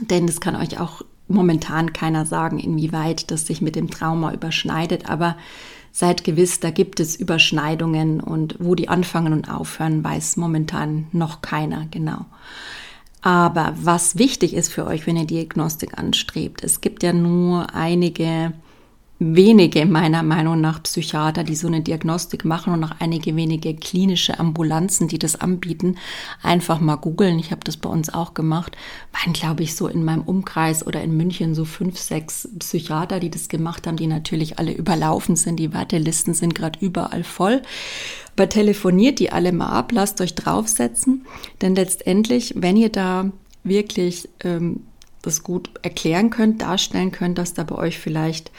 Denn 0.00 0.26
es 0.26 0.40
kann 0.40 0.54
euch 0.54 0.78
auch 0.78 1.02
momentan 1.26 1.92
keiner 1.92 2.24
sagen, 2.24 2.60
inwieweit 2.60 3.32
das 3.32 3.46
sich 3.48 3.60
mit 3.60 3.74
dem 3.74 3.90
Trauma 3.90 4.32
überschneidet. 4.32 5.10
Aber 5.10 5.36
seid 5.96 6.24
gewiss, 6.24 6.60
da 6.60 6.70
gibt 6.70 7.00
es 7.00 7.16
Überschneidungen 7.16 8.20
und 8.20 8.56
wo 8.58 8.74
die 8.74 8.90
anfangen 8.90 9.32
und 9.32 9.50
aufhören, 9.50 10.04
weiß 10.04 10.36
momentan 10.36 11.06
noch 11.12 11.40
keiner 11.40 11.86
genau. 11.90 12.26
Aber 13.22 13.72
was 13.80 14.18
wichtig 14.18 14.52
ist 14.52 14.70
für 14.70 14.86
euch, 14.86 15.06
wenn 15.06 15.16
ihr 15.16 15.24
Diagnostik 15.24 15.96
anstrebt, 15.96 16.62
es 16.62 16.82
gibt 16.82 17.02
ja 17.02 17.14
nur 17.14 17.74
einige 17.74 18.52
wenige 19.18 19.86
meiner 19.86 20.22
Meinung 20.22 20.60
nach 20.60 20.82
Psychiater, 20.82 21.42
die 21.42 21.54
so 21.54 21.66
eine 21.66 21.80
Diagnostik 21.80 22.44
machen 22.44 22.72
und 22.72 22.84
auch 22.84 22.92
einige 22.98 23.34
wenige 23.34 23.74
klinische 23.74 24.38
Ambulanzen, 24.38 25.08
die 25.08 25.18
das 25.18 25.40
anbieten. 25.40 25.96
Einfach 26.42 26.80
mal 26.80 26.96
googeln. 26.96 27.38
Ich 27.38 27.50
habe 27.50 27.62
das 27.64 27.78
bei 27.78 27.88
uns 27.88 28.12
auch 28.12 28.34
gemacht. 28.34 28.76
Waren, 29.12 29.32
glaube 29.32 29.62
ich, 29.62 29.74
so 29.74 29.88
in 29.88 30.04
meinem 30.04 30.22
Umkreis 30.22 30.86
oder 30.86 31.02
in 31.02 31.16
München 31.16 31.54
so 31.54 31.64
fünf, 31.64 31.98
sechs 31.98 32.48
Psychiater, 32.58 33.18
die 33.18 33.30
das 33.30 33.48
gemacht 33.48 33.86
haben, 33.86 33.96
die 33.96 34.06
natürlich 34.06 34.58
alle 34.58 34.72
überlaufen 34.72 35.36
sind. 35.36 35.56
Die 35.56 35.72
Wartelisten 35.72 36.34
sind 36.34 36.54
gerade 36.54 36.78
überall 36.80 37.24
voll. 37.24 37.62
Aber 38.34 38.50
telefoniert 38.50 39.18
die 39.18 39.32
alle 39.32 39.52
mal 39.52 39.70
ab, 39.70 39.92
lasst 39.92 40.20
euch 40.20 40.34
draufsetzen. 40.34 41.24
Denn 41.62 41.74
letztendlich, 41.74 42.52
wenn 42.56 42.76
ihr 42.76 42.90
da 42.90 43.30
wirklich 43.64 44.28
ähm, 44.44 44.82
das 45.22 45.42
gut 45.42 45.70
erklären 45.80 46.28
könnt, 46.28 46.60
darstellen 46.60 47.12
könnt, 47.12 47.38
dass 47.38 47.54
da 47.54 47.64
bei 47.64 47.76
euch 47.76 47.98
vielleicht 47.98 48.50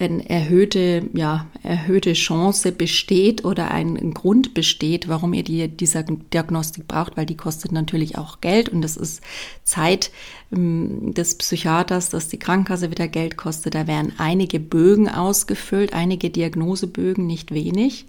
eine 0.00 0.28
erhöhte, 0.28 1.08
ja, 1.12 1.46
erhöhte 1.62 2.14
Chance 2.14 2.72
besteht 2.72 3.44
oder 3.44 3.70
ein 3.70 4.14
Grund 4.14 4.54
besteht, 4.54 5.08
warum 5.08 5.34
ihr 5.34 5.44
die, 5.44 5.68
dieser 5.68 6.02
Diagnostik 6.02 6.88
braucht, 6.88 7.16
weil 7.16 7.26
die 7.26 7.36
kostet 7.36 7.72
natürlich 7.72 8.16
auch 8.16 8.40
Geld 8.40 8.68
und 8.68 8.82
das 8.82 8.96
ist 8.96 9.22
Zeit 9.64 10.10
ähm, 10.52 11.12
des 11.14 11.36
Psychiaters, 11.36 12.08
dass 12.08 12.28
die 12.28 12.38
Krankenkasse 12.38 12.90
wieder 12.90 13.08
Geld 13.08 13.36
kostet. 13.36 13.74
Da 13.74 13.86
werden 13.86 14.12
einige 14.18 14.60
Bögen 14.60 15.08
ausgefüllt, 15.08 15.92
einige 15.92 16.30
Diagnosebögen, 16.30 17.26
nicht 17.26 17.52
wenig. 17.52 18.06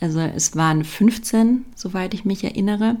Also 0.00 0.20
es 0.20 0.54
waren 0.54 0.84
15, 0.84 1.64
soweit 1.74 2.14
ich 2.14 2.24
mich 2.24 2.44
erinnere. 2.44 2.96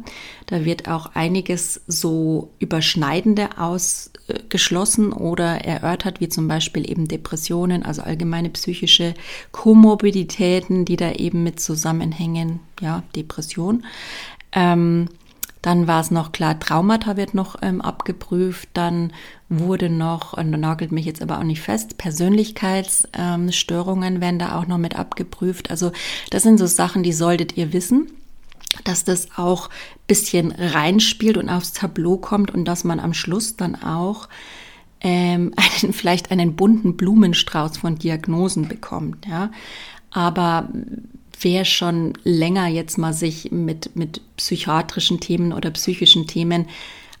Da 0.46 0.64
wird 0.64 0.88
auch 0.88 1.14
einiges 1.14 1.80
so 1.86 2.50
überschneidende 2.58 3.56
ausgeschlossen 3.56 5.12
oder 5.12 5.64
erörtert, 5.64 6.20
wie 6.20 6.28
zum 6.28 6.48
Beispiel 6.48 6.90
eben 6.90 7.06
Depressionen, 7.06 7.84
also 7.84 8.02
allgemeine 8.02 8.50
psychische 8.50 9.14
Komorbiditäten, 9.52 10.84
die 10.84 10.96
da 10.96 11.12
eben 11.12 11.44
mit 11.44 11.60
zusammenhängen. 11.60 12.60
Ja, 12.80 13.04
Depression. 13.14 13.84
Ähm, 14.50 15.08
Dann 15.68 15.86
war 15.86 16.00
es 16.00 16.10
noch 16.10 16.32
klar, 16.32 16.58
Traumata 16.58 17.18
wird 17.18 17.34
noch 17.34 17.56
ähm, 17.60 17.82
abgeprüft. 17.82 18.70
Dann 18.72 19.12
wurde 19.50 19.90
noch, 19.90 20.32
und 20.32 20.50
da 20.50 20.56
nagelt 20.56 20.92
mich 20.92 21.04
jetzt 21.04 21.20
aber 21.20 21.38
auch 21.38 21.42
nicht 21.42 21.60
fest, 21.60 21.98
Persönlichkeitsstörungen 21.98 24.14
ähm, 24.14 24.20
werden 24.22 24.38
da 24.38 24.58
auch 24.58 24.66
noch 24.66 24.78
mit 24.78 24.98
abgeprüft. 24.98 25.70
Also 25.70 25.92
das 26.30 26.44
sind 26.44 26.56
so 26.56 26.64
Sachen, 26.64 27.02
die 27.02 27.12
solltet 27.12 27.58
ihr 27.58 27.74
wissen 27.74 28.10
dass 28.84 29.02
das 29.04 29.28
auch 29.36 29.70
bisschen 30.06 30.52
reinspielt 30.52 31.36
und 31.36 31.50
aufs 31.50 31.72
Tableau 31.72 32.16
kommt 32.16 32.50
und 32.50 32.64
dass 32.64 32.84
man 32.84 33.00
am 33.00 33.12
Schluss 33.12 33.56
dann 33.56 33.74
auch 33.74 34.30
ähm, 35.02 35.52
einen, 35.82 35.92
vielleicht 35.92 36.30
einen 36.30 36.56
bunten 36.56 36.96
Blumenstrauß 36.96 37.76
von 37.76 37.96
Diagnosen 37.96 38.68
bekommt. 38.68 39.26
Ja? 39.26 39.50
Aber 40.10 40.70
wer 41.40 41.64
schon 41.64 42.14
länger 42.24 42.68
jetzt 42.68 42.98
mal 42.98 43.12
sich 43.12 43.50
mit, 43.50 43.94
mit 43.96 44.20
psychiatrischen 44.36 45.20
Themen 45.20 45.52
oder 45.52 45.70
psychischen 45.70 46.26
Themen 46.26 46.66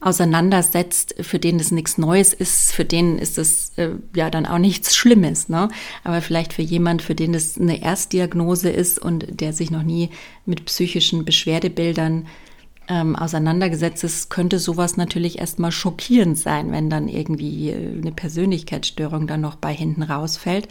auseinandersetzt, 0.00 1.16
für 1.20 1.38
den 1.38 1.58
es 1.58 1.72
nichts 1.72 1.98
Neues 1.98 2.32
ist, 2.32 2.72
für 2.72 2.84
den 2.84 3.18
ist 3.18 3.36
es 3.36 3.72
äh, 3.76 3.90
ja 4.14 4.30
dann 4.30 4.46
auch 4.46 4.58
nichts 4.58 4.94
Schlimmes. 4.94 5.48
Ne? 5.48 5.68
Aber 6.04 6.22
vielleicht 6.22 6.52
für 6.52 6.62
jemand, 6.62 7.02
für 7.02 7.14
den 7.14 7.34
es 7.34 7.58
eine 7.58 7.82
Erstdiagnose 7.82 8.70
ist 8.70 8.98
und 8.98 9.26
der 9.28 9.52
sich 9.52 9.70
noch 9.70 9.82
nie 9.82 10.10
mit 10.46 10.64
psychischen 10.66 11.24
Beschwerdebildern 11.24 12.26
ähm, 12.88 13.16
auseinandergesetzt 13.16 14.02
ist, 14.02 14.30
könnte 14.30 14.58
sowas 14.58 14.96
natürlich 14.96 15.38
erstmal 15.38 15.72
schockierend 15.72 16.38
sein, 16.38 16.72
wenn 16.72 16.88
dann 16.88 17.08
irgendwie 17.08 17.70
äh, 17.70 18.00
eine 18.00 18.12
Persönlichkeitsstörung 18.12 19.26
dann 19.26 19.42
noch 19.42 19.56
bei 19.56 19.74
hinten 19.74 20.02
rausfällt. 20.02 20.68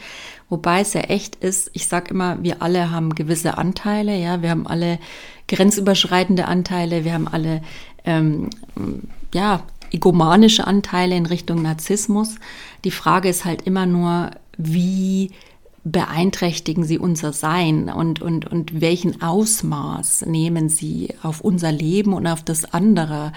Wobei 0.50 0.82
es 0.82 0.94
ja 0.94 1.02
echt 1.02 1.36
ist, 1.36 1.70
ich 1.74 1.88
sage 1.88 2.12
immer, 2.12 2.42
wir 2.42 2.62
alle 2.62 2.92
haben 2.92 3.14
gewisse 3.14 3.58
Anteile, 3.58 4.18
ja, 4.18 4.42
wir 4.42 4.50
haben 4.50 4.66
alle 4.66 4.98
grenzüberschreitende 5.48 6.46
Anteile, 6.46 7.06
wir 7.06 7.14
haben 7.14 7.28
alle 7.28 7.62
ähm, 8.04 8.50
ja, 9.34 9.64
egomanische 9.92 10.66
Anteile 10.66 11.16
in 11.16 11.28
Richtung 11.28 11.62
Narzissmus. 11.62 12.36
Die 12.84 12.92
Frage 12.92 13.30
ist 13.30 13.46
halt 13.46 13.62
immer 13.62 13.86
nur, 13.86 14.32
wie 14.58 15.32
beeinträchtigen 15.92 16.84
sie 16.84 17.00
unser 17.00 17.34
Sein 17.34 17.90
und, 17.90 18.22
und, 18.22 18.46
und 18.46 18.82
welchen 18.82 19.22
Ausmaß 19.22 20.26
nehmen 20.26 20.70
sie 20.70 21.14
auf 21.24 21.42
unser 21.42 21.72
Leben 21.72 22.14
und 22.14 22.28
auf 22.28 22.44
das 22.44 22.74
andere 22.74 23.32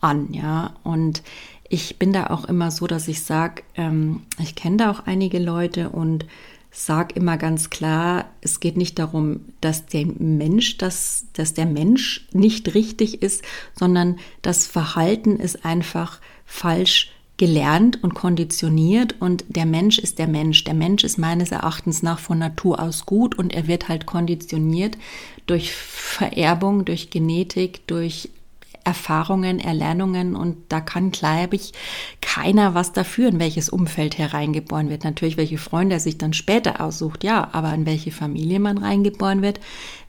an, 0.00 0.32
ja. 0.32 0.74
Und 0.84 1.22
ich 1.68 1.98
bin 1.98 2.12
da 2.12 2.28
auch 2.28 2.44
immer 2.44 2.70
so, 2.70 2.86
dass 2.86 3.08
ich 3.08 3.22
sage, 3.22 3.62
ähm, 3.74 4.22
ich 4.38 4.54
kenne 4.54 4.76
da 4.76 4.90
auch 4.90 5.06
einige 5.06 5.38
Leute 5.38 5.90
und 5.90 6.26
sage 6.70 7.14
immer 7.14 7.38
ganz 7.38 7.70
klar, 7.70 8.26
es 8.42 8.60
geht 8.60 8.76
nicht 8.76 8.98
darum, 8.98 9.40
dass 9.60 9.86
der 9.86 10.06
Mensch, 10.06 10.76
dass, 10.76 11.26
dass 11.32 11.54
der 11.54 11.66
Mensch 11.66 12.28
nicht 12.32 12.74
richtig 12.74 13.22
ist, 13.22 13.42
sondern 13.74 14.18
das 14.42 14.66
Verhalten 14.66 15.36
ist 15.36 15.64
einfach 15.64 16.20
falsch 16.44 17.10
gelernt 17.36 18.02
und 18.02 18.14
konditioniert 18.14 19.16
und 19.20 19.44
der 19.48 19.66
Mensch 19.66 19.98
ist 19.98 20.18
der 20.18 20.26
Mensch. 20.26 20.64
Der 20.64 20.74
Mensch 20.74 21.04
ist 21.04 21.18
meines 21.18 21.52
Erachtens 21.52 22.02
nach 22.02 22.18
von 22.18 22.38
Natur 22.38 22.80
aus 22.80 23.04
gut 23.04 23.38
und 23.38 23.54
er 23.54 23.66
wird 23.66 23.88
halt 23.88 24.06
konditioniert 24.06 24.96
durch 25.46 25.72
Vererbung, 25.72 26.84
durch 26.84 27.10
Genetik, 27.10 27.86
durch 27.86 28.30
Erfahrungen, 28.86 29.58
Erlernungen 29.58 30.36
und 30.36 30.56
da 30.68 30.80
kann, 30.80 31.10
glaube 31.10 31.56
ich, 31.56 31.72
keiner 32.20 32.74
was 32.74 32.92
dafür, 32.92 33.28
in 33.28 33.40
welches 33.40 33.68
Umfeld 33.68 34.16
hereingeboren 34.16 34.90
wird. 34.90 35.02
Natürlich, 35.02 35.36
welche 35.36 35.58
Freunde 35.58 35.96
er 35.96 36.00
sich 36.00 36.18
dann 36.18 36.32
später 36.32 36.80
aussucht, 36.80 37.24
ja, 37.24 37.48
aber 37.50 37.74
in 37.74 37.84
welche 37.84 38.12
Familie 38.12 38.60
man 38.60 38.78
reingeboren 38.78 39.42
wird, 39.42 39.58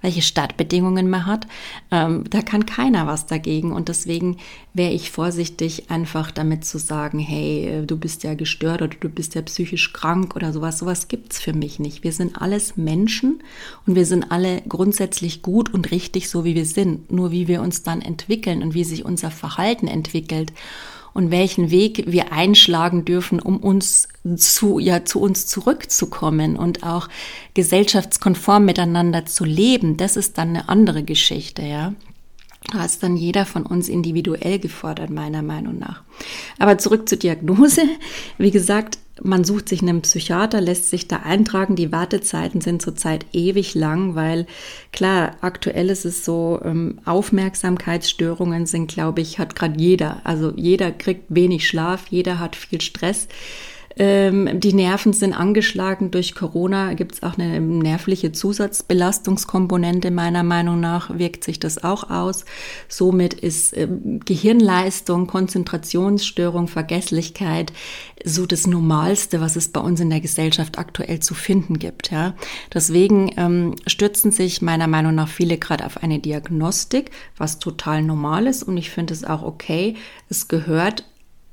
welche 0.01 0.21
Startbedingungen 0.21 1.09
man 1.09 1.25
hat, 1.25 1.47
ähm, 1.91 2.23
da 2.29 2.41
kann 2.41 2.65
keiner 2.65 3.07
was 3.07 3.25
dagegen. 3.25 3.71
Und 3.71 3.89
deswegen 3.89 4.37
wäre 4.73 4.91
ich 4.91 5.11
vorsichtig, 5.11 5.89
einfach 5.89 6.31
damit 6.31 6.65
zu 6.65 6.77
sagen, 6.77 7.19
hey, 7.19 7.67
äh, 7.67 7.85
du 7.85 7.97
bist 7.97 8.23
ja 8.23 8.35
gestört 8.35 8.81
oder 8.81 8.95
du 8.99 9.09
bist 9.09 9.35
ja 9.35 9.41
psychisch 9.41 9.93
krank 9.93 10.35
oder 10.35 10.53
sowas. 10.53 10.79
Sowas 10.79 11.07
gibt's 11.07 11.39
für 11.39 11.53
mich 11.53 11.79
nicht. 11.79 12.03
Wir 12.03 12.11
sind 12.11 12.41
alles 12.41 12.77
Menschen 12.77 13.41
und 13.85 13.95
wir 13.95 14.05
sind 14.05 14.31
alle 14.31 14.61
grundsätzlich 14.67 15.41
gut 15.41 15.73
und 15.73 15.91
richtig, 15.91 16.29
so 16.29 16.45
wie 16.45 16.55
wir 16.55 16.65
sind. 16.65 17.11
Nur 17.11 17.31
wie 17.31 17.47
wir 17.47 17.61
uns 17.61 17.83
dann 17.83 18.01
entwickeln 18.01 18.61
und 18.61 18.73
wie 18.73 18.83
sich 18.83 19.05
unser 19.05 19.31
Verhalten 19.31 19.87
entwickelt 19.87 20.53
und 21.17 21.31
welchen 21.31 21.71
Weg 21.71 22.03
wir 22.05 22.31
einschlagen 22.31 23.03
dürfen, 23.03 23.39
um 23.39 23.57
uns 23.57 24.07
zu, 24.35 24.77
ja, 24.77 25.03
zu 25.03 25.19
uns 25.19 25.47
zurückzukommen 25.47 26.55
und 26.55 26.83
auch 26.83 27.07
gesellschaftskonform 27.55 28.65
miteinander 28.65 29.25
zu 29.25 29.43
leben. 29.43 29.97
Das 29.97 30.15
ist 30.15 30.37
dann 30.37 30.49
eine 30.49 30.69
andere 30.69 31.01
Geschichte, 31.01 31.63
ja. 31.63 31.93
Da 32.71 32.83
ist 32.83 33.01
dann 33.01 33.15
jeder 33.15 33.45
von 33.45 33.65
uns 33.65 33.87
individuell 33.87 34.59
gefordert, 34.59 35.09
meiner 35.09 35.41
Meinung 35.41 35.79
nach. 35.79 36.03
Aber 36.59 36.77
zurück 36.77 37.07
zur 37.07 37.17
Diagnose. 37.17 37.81
Wie 38.37 38.51
gesagt, 38.51 38.99
man 39.23 39.43
sucht 39.43 39.69
sich 39.69 39.81
einen 39.81 40.01
Psychiater, 40.01 40.59
lässt 40.59 40.89
sich 40.89 41.07
da 41.07 41.17
eintragen. 41.17 41.75
Die 41.75 41.91
Wartezeiten 41.91 42.61
sind 42.61 42.81
zurzeit 42.81 43.25
ewig 43.33 43.73
lang, 43.73 44.15
weil 44.15 44.47
klar, 44.91 45.37
aktuell 45.41 45.89
ist 45.89 46.05
es 46.05 46.25
so, 46.25 46.59
ähm, 46.63 46.99
Aufmerksamkeitsstörungen 47.05 48.65
sind, 48.65 48.91
glaube 48.91 49.21
ich, 49.21 49.39
hat 49.39 49.55
gerade 49.55 49.79
jeder. 49.79 50.21
Also 50.25 50.53
jeder 50.55 50.91
kriegt 50.91 51.23
wenig 51.29 51.67
Schlaf, 51.67 52.07
jeder 52.09 52.39
hat 52.39 52.55
viel 52.55 52.81
Stress. 52.81 53.27
Ähm, 53.99 54.59
die 54.59 54.73
Nerven 54.73 55.13
sind 55.13 55.33
angeschlagen 55.33 56.11
durch 56.11 56.35
Corona. 56.35 56.93
Gibt 56.93 57.13
es 57.15 57.23
auch 57.23 57.37
eine 57.37 57.59
nervliche 57.59 58.31
Zusatzbelastungskomponente. 58.31 60.11
Meiner 60.11 60.43
Meinung 60.43 60.79
nach 60.79 61.17
wirkt 61.17 61.43
sich 61.43 61.59
das 61.59 61.83
auch 61.83 62.09
aus. 62.09 62.45
Somit 62.87 63.33
ist 63.33 63.75
ähm, 63.75 64.19
Gehirnleistung, 64.23 65.27
Konzentrationsstörung, 65.27 66.67
Vergesslichkeit 66.67 67.73
so 68.23 68.45
das 68.45 68.67
Normalste, 68.67 69.41
was 69.41 69.55
es 69.55 69.69
bei 69.69 69.79
uns 69.79 69.99
in 69.99 70.09
der 70.09 70.21
Gesellschaft 70.21 70.77
aktuell 70.77 71.19
zu 71.19 71.33
finden 71.33 71.79
gibt. 71.79 72.11
Ja. 72.11 72.35
Deswegen 72.73 73.31
ähm, 73.37 73.75
stürzen 73.85 74.31
sich 74.31 74.61
meiner 74.61 74.87
Meinung 74.87 75.15
nach 75.15 75.27
viele 75.27 75.57
gerade 75.57 75.85
auf 75.85 76.03
eine 76.03 76.19
Diagnostik, 76.19 77.11
was 77.37 77.59
total 77.59 78.03
normal 78.03 78.47
ist. 78.47 78.63
Und 78.63 78.77
ich 78.77 78.89
finde 78.89 79.13
es 79.13 79.23
auch 79.23 79.43
okay. 79.43 79.95
Es 80.29 80.47
gehört 80.47 81.03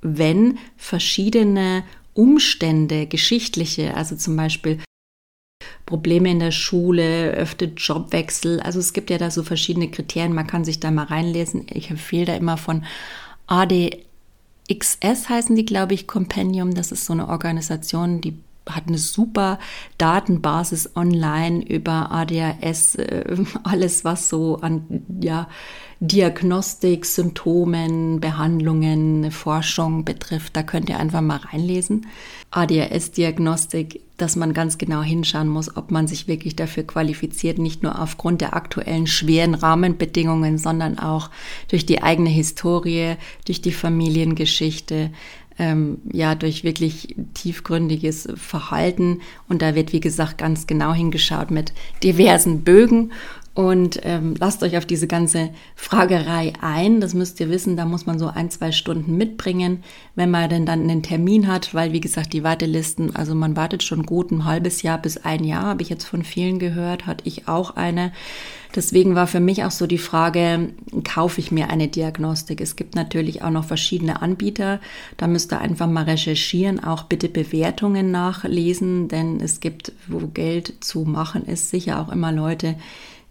wenn 0.05 0.59
verschiedene 0.77 1.83
Umstände, 2.15 3.07
geschichtliche, 3.07 3.95
also 3.95 4.17
zum 4.17 4.37
Beispiel 4.37 4.79
Probleme 5.87 6.31
in 6.31 6.39
der 6.39 6.53
Schule, 6.53 7.33
öfter 7.33 7.67
Jobwechsel. 7.67 8.61
Also 8.61 8.79
es 8.79 8.93
gibt 8.93 9.11
ja 9.11 9.19
da 9.19 9.31
so 9.31 9.43
verschiedene 9.43 9.91
Kriterien, 9.91 10.33
man 10.35 10.47
kann 10.47 10.65
sich 10.65 10.81
da 10.81 10.91
mal 10.91 11.05
reinlesen. 11.05 11.67
Ich 11.73 11.91
empfehle 11.91 12.27
da 12.27 12.37
immer 12.37 12.57
von 12.57 12.85
ADXS 13.47 15.29
heißen 15.29 15.55
die, 15.57 15.67
glaube 15.67 15.95
ich, 15.95 16.07
Compendium. 16.07 16.75
Das 16.75 16.93
ist 16.93 17.05
so 17.05 17.13
eine 17.13 17.29
Organisation, 17.29 18.21
die 18.21 18.39
hat 18.69 18.85
eine 18.89 18.99
super 18.99 19.59
Datenbasis 19.99 20.97
online 20.97 21.67
über 21.67 22.11
ADHS, 22.11 22.97
äh, 22.97 23.37
alles 23.63 24.05
was 24.05 24.29
so 24.29 24.57
an 24.61 25.03
ja, 25.21 25.49
Diagnostik, 26.01 27.07
Symptomen, 27.07 28.21
Behandlungen, 28.21 29.31
Forschung 29.31 30.05
betrifft. 30.05 30.57
Da 30.57 30.63
könnt 30.63 30.89
ihr 30.89 30.99
einfach 30.99 31.21
mal 31.21 31.39
reinlesen. 31.39 32.07
ADHS-Diagnostik, 32.51 34.01
dass 34.17 34.37
man 34.37 34.53
ganz 34.53 34.79
genau 34.79 35.03
hinschauen 35.03 35.49
muss, 35.49 35.77
ob 35.77 35.91
man 35.91 36.07
sich 36.07 36.29
wirklich 36.29 36.55
dafür 36.55 36.85
qualifiziert, 36.85 37.59
nicht 37.59 37.83
nur 37.83 38.01
aufgrund 38.01 38.41
der 38.41 38.55
aktuellen 38.55 39.07
schweren 39.07 39.55
Rahmenbedingungen, 39.55 40.59
sondern 40.59 40.99
auch 40.99 41.31
durch 41.69 41.85
die 41.85 42.03
eigene 42.03 42.31
Historie, 42.31 43.17
durch 43.47 43.61
die 43.61 43.73
Familiengeschichte, 43.73 45.11
ähm, 45.59 45.99
ja 46.13 46.35
durch 46.35 46.65
wirklich 46.65 47.15
tiefgründiges 47.35 48.29
Verhalten. 48.35 49.21
Und 49.49 49.63
da 49.63 49.75
wird, 49.75 49.93
wie 49.93 50.01
gesagt, 50.01 50.39
ganz 50.39 50.67
genau 50.67 50.93
hingeschaut 50.93 51.51
mit 51.51 51.73
diversen 52.03 52.63
Bögen. 52.63 53.13
Und 53.55 54.01
ähm, 54.03 54.35
lasst 54.41 54.65
euch 54.65 54.77
auf 54.77 54.85
diese 54.85 55.07
ganze 55.07 55.51
Fragerei 55.77 56.53
ein. 56.61 57.01
Das 57.01 57.15
müsst 57.15 57.39
ihr 57.39 57.51
wissen, 57.51 57.77
da 57.77 57.85
muss 57.85 58.05
man 58.05 58.19
so 58.19 58.27
ein, 58.27 58.51
zwei 58.51 58.73
Stunden 58.73 59.17
mitbringen, 59.17 59.85
wenn 60.17 60.31
man 60.31 60.51
denn 60.51 60.67
dann 60.67 60.83
einen 60.83 61.05
Termin 61.05 61.47
hat, 61.47 61.73
weil 61.73 61.93
wie 61.93 62.01
gesagt, 62.01 62.33
die 62.33 62.43
Wartelisten, 62.43 63.15
also 63.15 63.37
man 63.37 63.55
wartet 63.55 63.85
schon 63.85 64.05
gut 64.05 64.33
ein 64.33 64.45
halbes 64.45 64.83
Jahr 64.83 64.99
bis 64.99 65.19
ein 65.19 65.45
Jahr, 65.45 65.67
habe 65.67 65.83
ich 65.83 65.89
jetzt 65.89 66.05
von 66.05 66.25
vielen 66.25 66.59
gehört, 66.59 67.07
hatte 67.07 67.25
ich 67.29 67.47
auch 67.47 67.77
eine. 67.77 68.11
Deswegen 68.75 69.15
war 69.15 69.29
für 69.29 69.39
mich 69.39 69.63
auch 69.63 69.71
so 69.71 69.87
die 69.87 69.99
Frage, 69.99 70.71
kaufe 71.05 71.41
ich 71.41 71.53
mir 71.53 71.71
eine 71.71 71.87
Diagnostik? 71.87 72.61
Es 72.61 72.75
gibt 72.75 72.97
natürlich 72.97 73.43
auch 73.43 73.51
noch 73.51 73.65
verschiedene 73.65 74.21
Anbieter. 74.21 74.81
Da 75.17 75.29
müsst 75.29 75.53
ihr 75.53 75.61
einfach 75.61 75.87
mal 75.87 76.05
recherchieren, 76.05 76.83
auch 76.83 77.05
bitte 77.05 77.29
Bewertungen 77.29 78.11
nachlesen, 78.11 79.07
denn 79.07 79.39
es 79.41 79.61
gibt, 79.61 79.93
wo 80.09 80.27
Geld 80.27 80.75
zu 80.81 81.05
machen 81.05 81.47
ist, 81.47 81.71
sicher 81.71 82.01
auch 82.01 82.11
immer 82.11 82.33
Leute, 82.33 82.75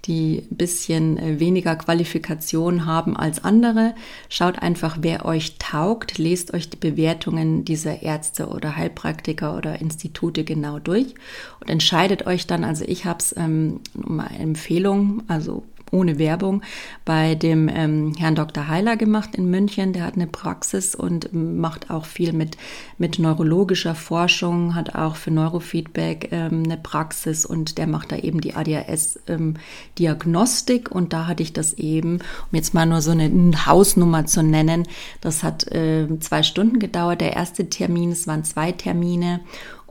die 0.06 0.44
ein 0.52 0.58
bisschen 0.58 1.18
äh, 1.18 1.40
weniger 1.40 1.76
Qualifikation 1.76 2.86
haben 2.86 3.16
als 3.16 3.44
andere. 3.44 3.96
Schaut 4.30 4.60
einfach, 4.60 4.98
wer 5.02 5.26
euch 5.26 5.58
taugt, 5.60 6.18
lest 6.18 6.54
euch 6.54 6.70
die 6.70 6.78
Bewertungen 6.78 7.66
dieser 7.66 8.02
Ärzte 8.02 8.48
oder 8.48 8.76
Heilpraktiker 8.76 9.58
oder 9.58 9.80
Institute 9.80 10.44
genau 10.44 10.80
durch 10.80 11.16
und 11.62 11.70
entscheidet 11.70 12.28
euch 12.28 12.48
dann, 12.48 12.64
also 12.64 12.84
ich 12.86 13.06
habe 13.06 13.20
es 13.20 13.36
ähm, 13.38 13.80
um 13.96 14.20
eine 14.20 14.40
Empfehlung, 14.40 15.24
also 15.28 15.64
ohne 15.94 16.18
Werbung 16.18 16.62
bei 17.06 17.36
dem 17.36 17.70
ähm, 17.70 18.14
Herrn 18.18 18.34
Dr. 18.36 18.68
Heiler 18.68 18.98
gemacht 18.98 19.36
in 19.36 19.50
München. 19.50 19.94
Der 19.94 20.04
hat 20.04 20.16
eine 20.16 20.28
Praxis 20.28 20.94
und 20.96 21.34
macht 21.34 21.90
auch 21.90 22.04
viel 22.06 22.34
mit, 22.34 22.58
mit 22.98 23.20
neurologischer 23.20 23.96
Forschung, 23.96 24.76
hat 24.76 24.96
auch 24.96 25.16
für 25.16 25.32
Neurofeedback 25.32 26.28
ähm, 26.32 26.64
eine 26.66 26.76
Praxis 26.78 27.46
und 27.46 27.78
der 27.78 27.88
macht 27.88 28.12
da 28.12 28.18
eben 28.18 28.42
die 28.42 28.56
ADHS-Diagnostik. 28.56 30.90
Ähm, 30.90 30.98
und 30.98 31.14
da 31.14 31.28
hatte 31.28 31.44
ich 31.44 31.54
das 31.54 31.76
eben, 31.76 32.16
um 32.16 32.50
jetzt 32.52 32.74
mal 32.74 32.86
nur 32.86 33.00
so 33.02 33.12
eine 33.12 33.66
Hausnummer 33.66 34.26
zu 34.26 34.44
nennen, 34.44 34.86
das 35.22 35.44
hat 35.44 35.72
äh, 35.72 36.08
zwei 36.20 36.44
Stunden 36.44 36.80
gedauert. 36.80 37.22
Der 37.22 37.34
erste 37.34 37.70
Termin, 37.70 38.12
es 38.12 38.28
waren 38.28 38.44
zwei 38.44 38.72
Termine. 38.72 39.42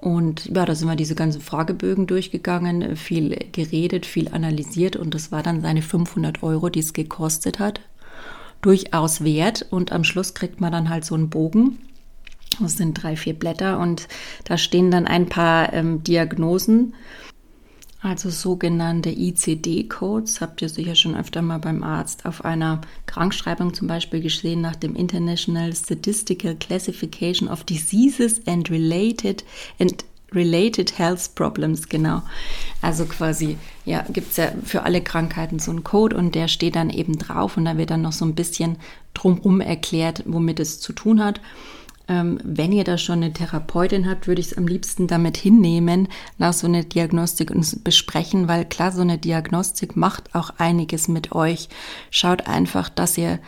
Und 0.03 0.47
ja, 0.47 0.67
da 0.67 0.75
sind 0.75 0.89
wir 0.89 0.97
diese 0.97 1.15
ganzen 1.15 1.41
Fragebögen 1.41 2.09
durchgegangen, 2.09 2.97
viel 2.97 3.39
geredet, 3.53 4.05
viel 4.05 4.27
analysiert 4.35 4.97
und 4.97 5.15
das 5.15 5.31
war 5.31 5.45
dann 5.45 5.63
seine 5.63 5.81
500 5.81 6.43
Euro, 6.43 6.71
die 6.71 6.81
es 6.81 6.93
gekostet 6.93 7.61
hat. 7.61 7.81
Durchaus 8.63 9.23
wert 9.23 9.65
und 9.71 9.93
am 9.93 10.03
Schluss 10.03 10.35
kriegt 10.35 10.61
man 10.61 10.73
dann 10.73 10.91
halt 10.91 11.05
so 11.05 11.15
einen 11.15 11.31
Bogen. 11.31 11.79
Das 12.59 12.77
sind 12.77 12.95
drei, 12.95 13.17
vier 13.17 13.35
Blätter 13.35 13.79
und 13.79 14.09
da 14.43 14.59
stehen 14.59 14.91
dann 14.91 15.07
ein 15.07 15.27
paar 15.29 15.73
ähm, 15.73 16.03
Diagnosen 16.03 16.95
also 18.03 18.31
sogenannte 18.31 19.11
ICD-Codes 19.11 20.41
habt 20.41 20.61
ihr 20.61 20.69
sicher 20.69 20.97
schon 20.97 21.15
öfter 21.17 21.41
mal 21.41 21.59
beim 21.59 21.85
Arzt 21.85 22.27
auf 22.27 22.45
einer 22.45 22.81
Krankschreibung 23.07 23.75
zum 23.75 23.87
Beispiel 23.87 24.21
gesehen 24.21 24.61
nach 24.61 24.75
dem 24.75 24.97
International 24.97 25.73
Statistical 25.73 26.57
Classification 26.57 27.49
of 27.49 27.63
Diseases 27.63 28.41
and 28.47 28.69
Related 28.71 29.45
and 29.79 30.05
Related 30.35 30.99
Health 30.99 31.35
Problems, 31.35 31.89
genau. 31.89 32.23
Also 32.81 33.05
quasi, 33.05 33.59
ja, 33.85 34.05
gibt 34.13 34.31
es 34.31 34.37
ja 34.39 34.51
für 34.65 34.83
alle 34.83 35.03
Krankheiten 35.03 35.59
so 35.59 35.71
einen 35.71 35.85
Code 35.85 36.17
und 36.17 36.35
der 36.35 36.49
steht 36.49 36.75
dann 36.75 36.91
eben 36.91 37.19
drauf 37.19 37.57
und 37.57 37.67
da 37.67 37.77
wird 37.77 37.91
dann 37.91 38.03
noch 38.03 38.13
so 38.13 38.25
ein 38.25 38.35
bisschen 38.35 38.77
drumherum 39.15 39.61
erklärt, 39.61 40.25
womit 40.27 40.59
es 40.59 40.81
zu 40.81 40.93
tun 40.93 41.23
hat. 41.23 41.41
Ähm, 42.09 42.39
wenn 42.43 42.73
ihr 42.73 42.85
da 42.85 42.99
schon 42.99 43.23
eine 43.23 43.33
Therapeutin 43.33 44.09
habt, 44.09 44.27
würde 44.27 44.41
ich 44.41 44.49
es 44.49 44.57
am 44.59 44.67
liebsten 44.67 45.07
damit 45.07 45.37
hinnehmen, 45.37 46.09
nach 46.39 46.53
so 46.53 46.67
einer 46.67 46.83
Diagnostik 46.83 47.51
und 47.51 47.85
besprechen, 47.85 48.49
weil 48.49 48.65
klar, 48.65 48.93
so 48.93 49.03
eine 49.03 49.19
Diagnostik 49.19 49.97
macht 49.97 50.35
auch 50.35 50.51
einiges 50.59 51.09
mit 51.09 51.33
euch. 51.33 51.69
Schaut 52.11 52.47
einfach, 52.49 52.89
dass 52.89 53.17
ihr 53.17 53.39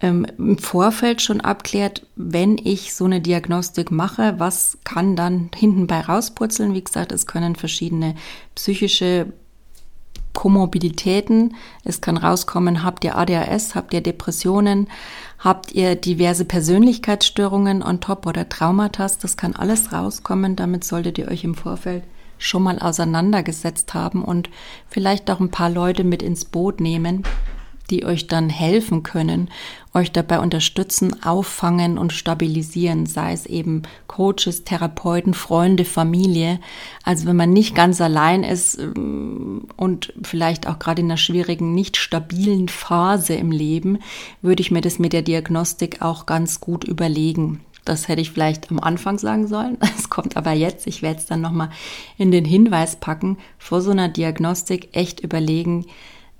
ähm, 0.00 0.26
im 0.38 0.58
Vorfeld 0.58 1.20
schon 1.20 1.40
abklärt, 1.40 2.06
wenn 2.16 2.56
ich 2.56 2.94
so 2.94 3.04
eine 3.04 3.20
Diagnostik 3.20 3.90
mache, 3.90 4.34
was 4.38 4.78
kann 4.84 5.16
dann 5.16 5.50
hinten 5.54 5.86
bei 5.86 6.00
rauspurzeln. 6.00 6.74
Wie 6.74 6.84
gesagt, 6.84 7.12
es 7.12 7.26
können 7.26 7.56
verschiedene 7.56 8.14
psychische 8.54 9.32
Komorbiditäten. 10.34 11.56
Es 11.84 12.00
kann 12.00 12.16
rauskommen, 12.16 12.84
habt 12.84 13.04
ihr 13.04 13.16
ADHS, 13.16 13.74
habt 13.74 13.92
ihr 13.92 14.00
Depressionen, 14.00 14.88
habt 15.38 15.72
ihr 15.72 15.94
diverse 15.96 16.44
Persönlichkeitsstörungen 16.44 17.82
on 17.82 18.00
top 18.00 18.26
oder 18.26 18.48
Traumata. 18.48 19.08
Das 19.20 19.36
kann 19.36 19.54
alles 19.56 19.92
rauskommen. 19.92 20.56
Damit 20.56 20.84
solltet 20.84 21.18
ihr 21.18 21.28
euch 21.28 21.44
im 21.44 21.54
Vorfeld 21.54 22.04
schon 22.38 22.62
mal 22.62 22.78
auseinandergesetzt 22.78 23.94
haben 23.94 24.24
und 24.24 24.48
vielleicht 24.88 25.30
auch 25.30 25.40
ein 25.40 25.50
paar 25.50 25.70
Leute 25.70 26.04
mit 26.04 26.22
ins 26.22 26.44
Boot 26.44 26.80
nehmen, 26.80 27.24
die 27.90 28.04
euch 28.04 28.26
dann 28.26 28.48
helfen 28.48 29.02
können, 29.02 29.50
euch 29.98 30.12
dabei 30.12 30.40
unterstützen, 30.40 31.22
auffangen 31.22 31.98
und 31.98 32.12
stabilisieren, 32.12 33.06
sei 33.06 33.32
es 33.32 33.46
eben 33.46 33.82
Coaches, 34.06 34.64
Therapeuten, 34.64 35.34
Freunde, 35.34 35.84
Familie. 35.84 36.60
Also 37.04 37.26
wenn 37.26 37.36
man 37.36 37.52
nicht 37.52 37.74
ganz 37.74 38.00
allein 38.00 38.42
ist 38.42 38.78
ähm, 38.78 39.66
und 39.76 40.12
vielleicht 40.22 40.66
auch 40.66 40.78
gerade 40.78 41.02
in 41.02 41.08
einer 41.08 41.16
schwierigen, 41.16 41.74
nicht 41.74 41.96
stabilen 41.96 42.68
Phase 42.68 43.34
im 43.34 43.50
Leben, 43.50 43.98
würde 44.42 44.60
ich 44.62 44.70
mir 44.70 44.80
das 44.80 44.98
mit 44.98 45.12
der 45.12 45.22
Diagnostik 45.22 46.02
auch 46.02 46.26
ganz 46.26 46.60
gut 46.60 46.84
überlegen. 46.84 47.60
Das 47.84 48.06
hätte 48.06 48.20
ich 48.20 48.32
vielleicht 48.32 48.70
am 48.70 48.80
Anfang 48.80 49.18
sagen 49.18 49.46
sollen. 49.48 49.78
Es 49.98 50.10
kommt 50.10 50.36
aber 50.36 50.52
jetzt. 50.52 50.86
Ich 50.86 51.02
werde 51.02 51.20
es 51.20 51.26
dann 51.26 51.40
nochmal 51.40 51.70
in 52.18 52.30
den 52.30 52.44
Hinweis 52.44 52.96
packen. 52.96 53.38
Vor 53.58 53.80
so 53.80 53.90
einer 53.90 54.08
Diagnostik 54.08 54.90
echt 54.92 55.20
überlegen, 55.20 55.86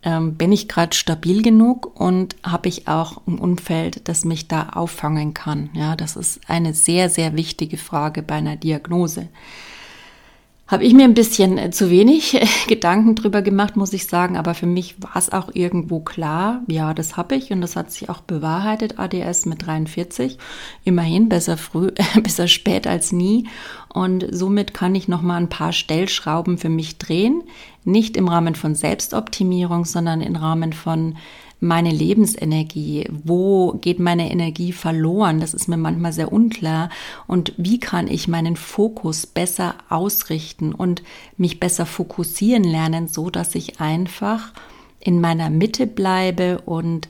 ähm, 0.02 0.34
bin 0.36 0.52
ich 0.52 0.68
gerade 0.68 0.94
stabil 0.96 1.42
genug 1.42 1.98
und 2.00 2.36
habe 2.42 2.68
ich 2.68 2.88
auch 2.88 3.20
ein 3.26 3.38
Umfeld, 3.38 4.08
das 4.08 4.24
mich 4.24 4.48
da 4.48 4.70
auffangen 4.70 5.34
kann? 5.34 5.70
Ja, 5.74 5.96
das 5.96 6.16
ist 6.16 6.40
eine 6.48 6.74
sehr, 6.74 7.10
sehr 7.10 7.36
wichtige 7.36 7.76
Frage 7.76 8.22
bei 8.22 8.36
einer 8.36 8.56
Diagnose 8.56 9.28
habe 10.68 10.84
ich 10.84 10.92
mir 10.92 11.04
ein 11.04 11.14
bisschen 11.14 11.56
äh, 11.56 11.70
zu 11.70 11.90
wenig 11.90 12.34
äh, 12.40 12.46
Gedanken 12.68 13.14
drüber 13.14 13.42
gemacht, 13.42 13.76
muss 13.76 13.92
ich 13.92 14.06
sagen. 14.06 14.36
Aber 14.36 14.54
für 14.54 14.66
mich 14.66 15.02
war 15.02 15.16
es 15.16 15.32
auch 15.32 15.50
irgendwo 15.54 16.00
klar, 16.00 16.62
ja, 16.68 16.94
das 16.94 17.16
habe 17.16 17.34
ich 17.34 17.50
und 17.50 17.62
das 17.62 17.74
hat 17.74 17.90
sich 17.90 18.10
auch 18.10 18.20
bewahrheitet, 18.20 18.98
ADS 18.98 19.46
mit 19.46 19.66
43. 19.66 20.38
Immerhin 20.84 21.28
besser 21.28 21.56
früh, 21.56 21.90
besser 22.22 22.46
spät 22.46 22.86
als 22.86 23.10
nie. 23.10 23.48
Und 23.88 24.26
somit 24.30 24.74
kann 24.74 24.94
ich 24.94 25.08
noch 25.08 25.22
mal 25.22 25.36
ein 25.36 25.48
paar 25.48 25.72
Stellschrauben 25.72 26.58
für 26.58 26.68
mich 26.68 26.98
drehen. 26.98 27.42
Nicht 27.84 28.18
im 28.18 28.28
Rahmen 28.28 28.54
von 28.54 28.74
Selbstoptimierung, 28.74 29.86
sondern 29.86 30.20
im 30.20 30.36
Rahmen 30.36 30.74
von 30.74 31.16
meine 31.60 31.90
Lebensenergie? 31.90 33.06
Wo 33.24 33.72
geht 33.72 33.98
meine 33.98 34.30
Energie 34.30 34.72
verloren? 34.72 35.40
Das 35.40 35.54
ist 35.54 35.68
mir 35.68 35.76
manchmal 35.76 36.12
sehr 36.12 36.32
unklar. 36.32 36.90
Und 37.26 37.52
wie 37.56 37.80
kann 37.80 38.08
ich 38.08 38.28
meinen 38.28 38.56
Fokus 38.56 39.26
besser 39.26 39.74
ausrichten 39.88 40.72
und 40.72 41.02
mich 41.36 41.60
besser 41.60 41.86
fokussieren 41.86 42.64
lernen, 42.64 43.08
so 43.08 43.30
dass 43.30 43.54
ich 43.54 43.80
einfach 43.80 44.52
in 45.00 45.20
meiner 45.20 45.50
Mitte 45.50 45.86
bleibe 45.86 46.60
und 46.62 47.08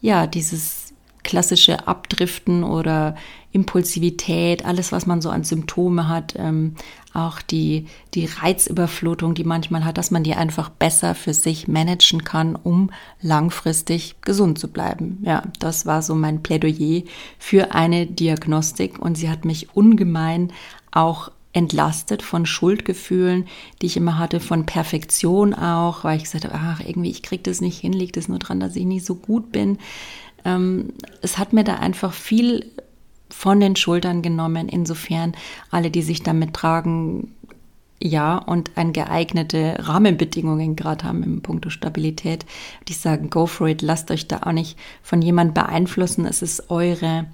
ja, 0.00 0.26
dieses 0.26 0.92
klassische 1.22 1.88
Abdriften 1.88 2.62
oder 2.62 3.16
Impulsivität, 3.54 4.66
alles, 4.66 4.90
was 4.90 5.06
man 5.06 5.22
so 5.22 5.30
an 5.30 5.44
Symptome 5.44 6.08
hat, 6.08 6.34
ähm, 6.36 6.74
auch 7.12 7.40
die, 7.40 7.86
die 8.12 8.26
Reizüberflutung, 8.26 9.34
die 9.34 9.44
manchmal 9.44 9.84
hat, 9.84 9.96
dass 9.96 10.10
man 10.10 10.24
die 10.24 10.34
einfach 10.34 10.70
besser 10.70 11.14
für 11.14 11.32
sich 11.32 11.68
managen 11.68 12.24
kann, 12.24 12.56
um 12.56 12.90
langfristig 13.22 14.16
gesund 14.22 14.58
zu 14.58 14.66
bleiben. 14.66 15.20
Ja, 15.22 15.44
das 15.60 15.86
war 15.86 16.02
so 16.02 16.16
mein 16.16 16.42
Plädoyer 16.42 17.04
für 17.38 17.72
eine 17.76 18.06
Diagnostik 18.06 18.98
und 18.98 19.16
sie 19.16 19.30
hat 19.30 19.44
mich 19.44 19.76
ungemein 19.76 20.52
auch 20.90 21.30
entlastet 21.52 22.22
von 22.22 22.46
Schuldgefühlen, 22.46 23.46
die 23.80 23.86
ich 23.86 23.96
immer 23.96 24.18
hatte, 24.18 24.40
von 24.40 24.66
Perfektion 24.66 25.54
auch, 25.54 26.02
weil 26.02 26.16
ich 26.16 26.24
gesagt 26.24 26.44
habe, 26.44 26.56
ach, 26.58 26.80
irgendwie, 26.80 27.12
ich 27.12 27.22
kriege 27.22 27.44
das 27.44 27.60
nicht 27.60 27.78
hin, 27.78 27.92
liegt 27.92 28.16
es 28.16 28.26
nur 28.26 28.40
daran, 28.40 28.58
dass 28.58 28.74
ich 28.74 28.84
nicht 28.84 29.06
so 29.06 29.14
gut 29.14 29.52
bin. 29.52 29.78
Ähm, 30.44 30.94
es 31.22 31.38
hat 31.38 31.52
mir 31.52 31.62
da 31.62 31.76
einfach 31.76 32.12
viel 32.12 32.72
von 33.30 33.60
den 33.60 33.76
Schultern 33.76 34.22
genommen. 34.22 34.68
Insofern 34.68 35.32
alle, 35.70 35.90
die 35.90 36.02
sich 36.02 36.22
damit 36.22 36.54
tragen, 36.54 37.34
ja, 38.06 38.36
und 38.36 38.72
ein 38.74 38.92
geeignete 38.92 39.76
Rahmenbedingungen 39.78 40.76
gerade 40.76 41.04
haben 41.04 41.22
im 41.22 41.40
Punkto 41.40 41.70
Stabilität, 41.70 42.44
die 42.86 42.92
sagen, 42.92 43.30
go 43.30 43.46
for 43.46 43.68
it, 43.68 43.80
lasst 43.80 44.10
euch 44.10 44.28
da 44.28 44.40
auch 44.42 44.52
nicht 44.52 44.78
von 45.02 45.22
jemand 45.22 45.54
beeinflussen. 45.54 46.26
Es 46.26 46.42
ist 46.42 46.70
eure, 46.70 47.26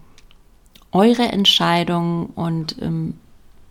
eure 0.93 1.25
Entscheidung 1.25 2.27
und 2.27 2.77
ähm, 2.81 3.15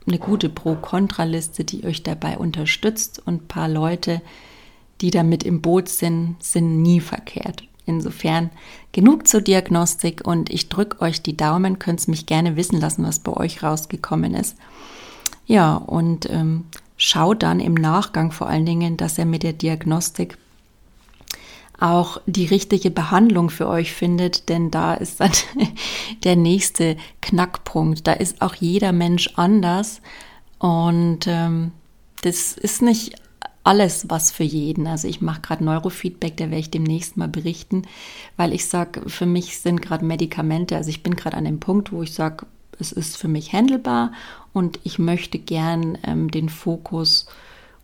eine 0.07 0.19
gute 0.19 0.49
Pro-Kontra-Liste, 0.49 1.63
die 1.63 1.85
euch 1.85 2.03
dabei 2.03 2.37
unterstützt 2.37 3.21
und 3.25 3.47
paar 3.47 3.69
Leute, 3.69 4.21
die 4.99 5.11
damit 5.11 5.43
im 5.43 5.61
Boot 5.61 5.87
sind, 5.87 6.35
sind 6.39 6.81
nie 6.81 6.99
verkehrt. 6.99 7.68
Insofern 7.89 8.51
genug 8.91 9.27
zur 9.27 9.41
Diagnostik 9.41 10.21
und 10.25 10.51
ich 10.51 10.69
drücke 10.69 11.01
euch 11.01 11.23
die 11.23 11.35
Daumen, 11.35 11.79
könnt 11.79 12.07
mich 12.07 12.27
gerne 12.27 12.55
wissen 12.55 12.79
lassen, 12.79 13.03
was 13.03 13.19
bei 13.19 13.33
euch 13.33 13.63
rausgekommen 13.63 14.35
ist. 14.35 14.55
Ja, 15.47 15.75
und 15.75 16.29
ähm, 16.29 16.65
schaut 16.95 17.41
dann 17.41 17.59
im 17.59 17.73
Nachgang 17.73 18.31
vor 18.31 18.47
allen 18.47 18.67
Dingen, 18.67 18.95
dass 18.95 19.17
er 19.17 19.25
mit 19.25 19.41
der 19.41 19.53
Diagnostik 19.53 20.37
auch 21.79 22.21
die 22.27 22.45
richtige 22.45 22.91
Behandlung 22.91 23.49
für 23.49 23.67
euch 23.67 23.91
findet, 23.91 24.49
denn 24.49 24.69
da 24.69 24.93
ist 24.93 25.19
dann 25.19 25.31
der 26.23 26.35
nächste 26.35 26.95
Knackpunkt. 27.21 28.05
Da 28.05 28.13
ist 28.13 28.41
auch 28.43 28.53
jeder 28.53 28.91
Mensch 28.91 29.31
anders 29.35 30.01
und 30.59 31.25
ähm, 31.25 31.71
das 32.21 32.53
ist 32.53 32.83
nicht 32.83 33.15
alles 33.63 34.09
was 34.09 34.31
für 34.31 34.43
jeden. 34.43 34.87
Also 34.87 35.07
ich 35.07 35.21
mache 35.21 35.41
gerade 35.41 35.63
Neurofeedback, 35.63 36.37
da 36.37 36.45
werde 36.45 36.59
ich 36.59 36.71
demnächst 36.71 37.17
mal 37.17 37.27
berichten, 37.27 37.83
weil 38.37 38.53
ich 38.53 38.65
sage, 38.65 39.07
für 39.07 39.25
mich 39.25 39.59
sind 39.59 39.81
gerade 39.81 40.05
Medikamente, 40.05 40.75
also 40.75 40.89
ich 40.89 41.03
bin 41.03 41.15
gerade 41.15 41.37
an 41.37 41.45
dem 41.45 41.59
Punkt, 41.59 41.91
wo 41.91 42.03
ich 42.03 42.13
sage, 42.13 42.45
es 42.79 42.91
ist 42.91 43.17
für 43.17 43.27
mich 43.27 43.53
handelbar 43.53 44.13
und 44.53 44.79
ich 44.83 44.99
möchte 44.99 45.37
gern 45.37 45.97
ähm, 46.03 46.31
den 46.31 46.49
Fokus 46.49 47.27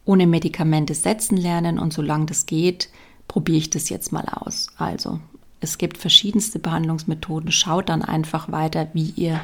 ohne 0.06 0.28
Medikamente 0.28 0.94
setzen 0.94 1.38
lernen 1.38 1.80
und 1.80 1.92
solange 1.92 2.28
das 2.28 2.46
geht, 2.46 2.90
probiere 3.28 3.58
ich 3.58 3.70
das 3.70 3.90
jetzt 3.90 4.12
mal 4.12 4.26
aus. 4.30 4.68
Also 4.78 5.20
es 5.60 5.78
gibt 5.78 5.98
verschiedenste 5.98 6.60
Behandlungsmethoden. 6.60 7.52
Schaut 7.52 7.90
dann 7.90 8.04
einfach 8.04 8.52
weiter, 8.52 8.88
wie 8.94 9.12
ihr 9.16 9.42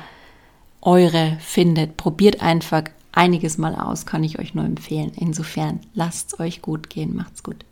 eure 0.81 1.37
findet. 1.39 1.97
Probiert 1.97 2.41
einfach 2.41 2.83
einiges 3.11 3.57
mal 3.57 3.75
aus, 3.75 4.05
kann 4.05 4.23
ich 4.23 4.39
euch 4.39 4.53
nur 4.53 4.65
empfehlen. 4.65 5.11
Insofern 5.15 5.79
lasst 5.93 6.33
es 6.33 6.39
euch 6.39 6.61
gut 6.61 6.89
gehen, 6.89 7.15
macht's 7.15 7.43
gut. 7.43 7.65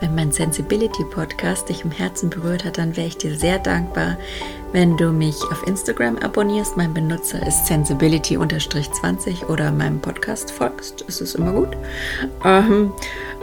Wenn 0.00 0.14
mein 0.14 0.32
Sensibility 0.32 1.04
Podcast 1.04 1.68
dich 1.68 1.84
im 1.84 1.90
Herzen 1.90 2.30
berührt 2.30 2.64
hat, 2.64 2.78
dann 2.78 2.96
wäre 2.96 3.06
ich 3.06 3.18
dir 3.18 3.36
sehr 3.36 3.58
dankbar, 3.58 4.16
wenn 4.72 4.96
du 4.96 5.12
mich 5.12 5.36
auf 5.50 5.66
Instagram 5.66 6.16
abonnierst. 6.16 6.78
Mein 6.78 6.94
Benutzer 6.94 7.46
ist 7.46 7.66
sensibility-20 7.66 9.46
oder 9.48 9.70
meinem 9.70 10.00
Podcast 10.00 10.52
folgst. 10.52 11.02
Ist 11.02 11.20
es 11.20 11.34
immer 11.34 11.52
gut. 11.52 11.76
Ähm, 12.46 12.92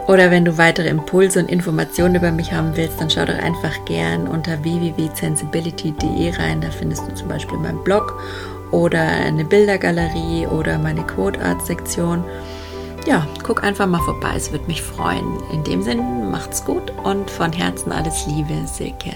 oder 0.07 0.31
wenn 0.31 0.45
du 0.45 0.57
weitere 0.57 0.87
Impulse 0.87 1.39
und 1.39 1.49
Informationen 1.49 2.15
über 2.15 2.31
mich 2.31 2.51
haben 2.53 2.75
willst, 2.75 2.99
dann 2.99 3.09
schau 3.11 3.25
doch 3.25 3.37
einfach 3.37 3.85
gern 3.85 4.27
unter 4.27 4.63
www.sensibility.de 4.63 6.31
rein. 6.37 6.61
Da 6.61 6.71
findest 6.71 7.07
du 7.07 7.13
zum 7.13 7.27
Beispiel 7.27 7.59
meinen 7.59 7.83
Blog 7.83 8.19
oder 8.71 9.01
eine 9.01 9.45
Bildergalerie 9.45 10.47
oder 10.47 10.77
meine 10.77 11.03
Quote 11.03 11.41
Art 11.41 11.65
Sektion. 11.65 12.23
Ja, 13.05 13.25
guck 13.43 13.63
einfach 13.63 13.87
mal 13.87 14.01
vorbei, 14.01 14.33
es 14.35 14.51
würde 14.51 14.67
mich 14.67 14.81
freuen. 14.81 15.25
In 15.51 15.63
dem 15.63 15.81
Sinn, 15.81 16.29
macht's 16.29 16.65
gut 16.65 16.91
und 17.03 17.29
von 17.29 17.53
Herzen 17.53 17.91
alles 17.91 18.25
Liebe, 18.27 18.67
Silke. 18.67 19.13